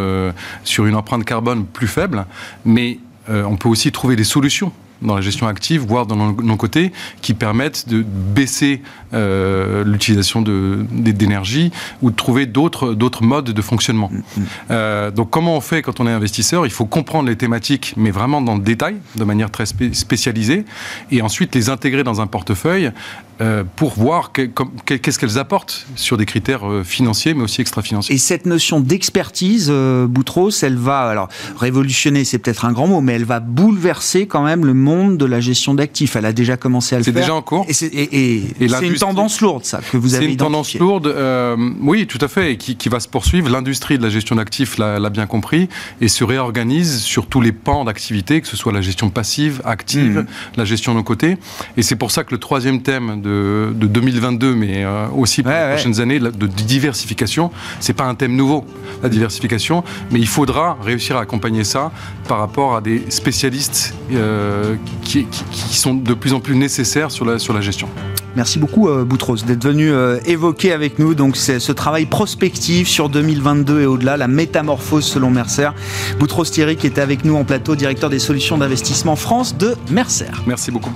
sur 0.64 0.86
une 0.86 0.96
empreinte 0.96 1.26
carbone 1.26 1.66
plus 1.66 1.88
faible, 1.88 2.26
mais 2.66 3.00
on 3.28 3.58
peut 3.58 3.70
aussi 3.70 3.92
trouver 3.92 4.16
des 4.16 4.24
solutions 4.24 4.72
dans 5.02 5.16
la 5.16 5.22
gestion 5.22 5.48
active, 5.48 5.82
voire 5.82 6.06
dans 6.06 6.16
nos 6.16 6.56
côtés, 6.58 6.92
qui 7.22 7.34
permettent 7.34 7.90
de 7.90 8.04
baisser 8.04 8.82
euh, 9.14 9.84
l'utilisation 9.84 10.42
d'énergie 10.42 11.72
ou 12.02 12.10
de 12.10 12.16
trouver 12.16 12.46
d'autres 12.46 13.24
modes 13.24 13.52
de 13.52 13.62
fonctionnement. 13.62 14.10
Mm, 14.12 14.18
mm. 14.18 14.46
Euh, 14.72 15.12
donc 15.12 15.30
comment 15.30 15.56
on 15.56 15.62
fait 15.62 15.82
quand 15.82 16.00
on 16.00 16.08
est 16.08 16.12
investisseur? 16.12 16.66
Il 16.66 16.72
faut 16.72 16.86
comprendre 16.86 17.30
les 17.30 17.36
thématiques, 17.36 17.94
mais 17.98 18.12
vraiment 18.12 18.42
dans 18.42 18.56
le 18.56 18.62
détail, 18.62 18.96
de 19.16 19.24
manière 19.24 19.52
très 19.52 19.66
spécialisée, 19.66 20.66
et 21.12 21.22
ensuite 21.22 21.54
les 21.54 21.70
intégrer 21.70 22.04
dans 22.04 22.22
un 22.22 22.28
portefeuille 22.28 22.92
pour 23.76 23.94
voir 23.94 24.32
qu'est-ce 24.32 25.20
qu'elles 25.20 25.38
apportent 25.38 25.86
sur 25.96 26.18
des 26.18 26.26
critères 26.26 26.64
financiers, 26.84 27.34
mais 27.34 27.44
aussi 27.44 27.62
extra-financiers. 27.62 28.16
Et 28.16 28.18
cette 28.18 28.46
notion 28.46 28.80
d'expertise, 28.80 29.72
Boutros, 29.72 30.52
elle 30.64 30.78
va, 30.78 31.02
alors 31.02 31.30
révolutionner, 31.58 32.24
c'est 32.24 32.40
peut-être 32.40 32.66
un 32.66 32.72
grand 32.72 32.88
mot, 32.88 33.02
mais 33.02 33.14
elle 33.14 33.26
va 33.26 33.40
bouleverser 33.40 34.28
quand 34.28 34.44
même 34.44 34.66
le 34.66 34.74
monde 34.74 35.18
de 35.18 35.26
la 35.26 35.40
gestion 35.40 35.74
d'actifs. 35.74 36.16
Elle 36.16 36.26
a 36.26 36.34
déjà 36.34 36.58
commencé 36.58 36.96
à 36.96 37.00
le 37.00 37.04
faire. 37.04 37.14
C'est 37.14 37.20
déjà 37.20 37.36
en 37.36 37.42
cours. 37.42 37.66
Et 37.68 37.74
c'est 37.74 38.88
une 38.88 38.96
tendance 38.96 39.42
lourde, 39.42 39.66
ça, 39.66 39.80
que 39.92 39.98
vous 39.98 40.16
avez 40.16 40.26
C'est 40.26 40.32
une 40.32 40.38
tendance 40.38 40.76
lourde, 40.76 41.08
euh, 41.08 41.56
oui, 41.82 42.08
tout 42.08 42.20
à 42.22 42.28
fait, 42.28 42.54
et 42.54 42.58
qui, 42.58 42.76
qui 42.76 42.90
va 42.90 43.00
se 43.00 43.08
poursuivre. 43.08 43.50
L'industrie 43.50 43.98
de 43.98 44.04
la 44.04 44.10
gestion 44.10 44.36
d'actifs 44.36 44.78
l'a 44.78 45.10
bien 45.10 45.26
compris 45.26 45.70
et 46.02 46.08
se 46.08 46.24
réorganise 46.24 47.02
sur 47.02 47.28
tous 47.28 47.42
les 47.42 47.52
pans 47.52 47.86
d'activité, 47.86 48.42
que 48.42 48.48
ce 48.48 48.58
soit 48.58 48.72
la 48.72 48.82
gestion 48.82 49.10
passive, 49.10 49.62
active, 49.66 50.20
mmh. 50.20 50.58
la 50.58 50.66
gestion 50.66 50.94
de 50.94 50.98
nos 50.98 51.04
côtés. 51.04 51.38
Et 51.78 51.84
c'est 51.84 51.96
pour 51.96 52.12
ça 52.12 52.24
que 52.24 52.32
le 52.32 52.40
troisième 52.40 52.82
thème 52.82 53.22
de, 53.22 53.33
de 53.74 53.88
2022, 53.88 54.56
mais 54.56 54.84
euh, 54.84 55.08
aussi 55.16 55.44
pour 55.44 55.52
les 55.52 55.70
prochaines 55.74 56.00
années, 56.00 56.20
de 56.20 56.48
diversification, 56.48 57.52
c'est 57.80 57.94
pas 57.94 58.06
un 58.06 58.16
thème 58.16 58.36
nouveau, 58.36 58.66
la 59.02 59.10
diversification, 59.10 59.84
mais 60.12 60.20
il 60.20 60.28
faudra 60.28 60.78
réussir 60.82 61.18
à 61.18 61.22
accompagner 61.22 61.64
ça 61.64 61.92
par 62.28 62.40
rapport 62.40 62.76
à 62.76 62.82
des 62.82 63.04
spécialistes 63.10 63.96
euh, 64.12 64.76
qui, 65.04 65.26
qui, 65.26 65.44
qui, 65.52 65.76
sont 65.76 65.94
de 65.94 66.14
plus 66.14 66.34
en 66.34 66.40
plus 66.40 66.56
nécessaires 66.56 67.12
sur 67.12 67.26
la, 67.26 67.40
sur 67.40 67.54
la 67.54 67.62
gestion. 67.62 67.88
Merci 68.36 68.58
beaucoup 68.58 68.90
Boutros 69.06 69.36
d'être 69.46 69.64
venu 69.64 69.92
évoquer 70.26 70.72
avec 70.72 70.98
nous 70.98 71.14
donc 71.14 71.38
ce 71.38 71.72
travail 71.72 72.08
prospectif 72.08 72.88
sur 72.88 73.08
2022 73.08 73.82
et 73.82 73.86
au-delà, 73.86 74.18
la 74.18 74.28
métamorphose 74.28 75.06
selon 75.06 75.30
Mercer. 75.30 75.70
Boutros 76.20 76.46
Thierry 76.46 76.76
qui 76.76 76.88
était 76.88 77.02
avec 77.02 77.26
nous 77.26 77.36
en 77.36 77.44
plateau, 77.44 77.76
directeur 77.76 78.10
des 78.10 78.18
solutions 78.18 78.58
d'investissement 78.58 79.16
France 79.16 79.56
de 79.56 79.76
Mercer. 79.92 80.32
Merci 80.48 80.72
beaucoup. 80.72 80.92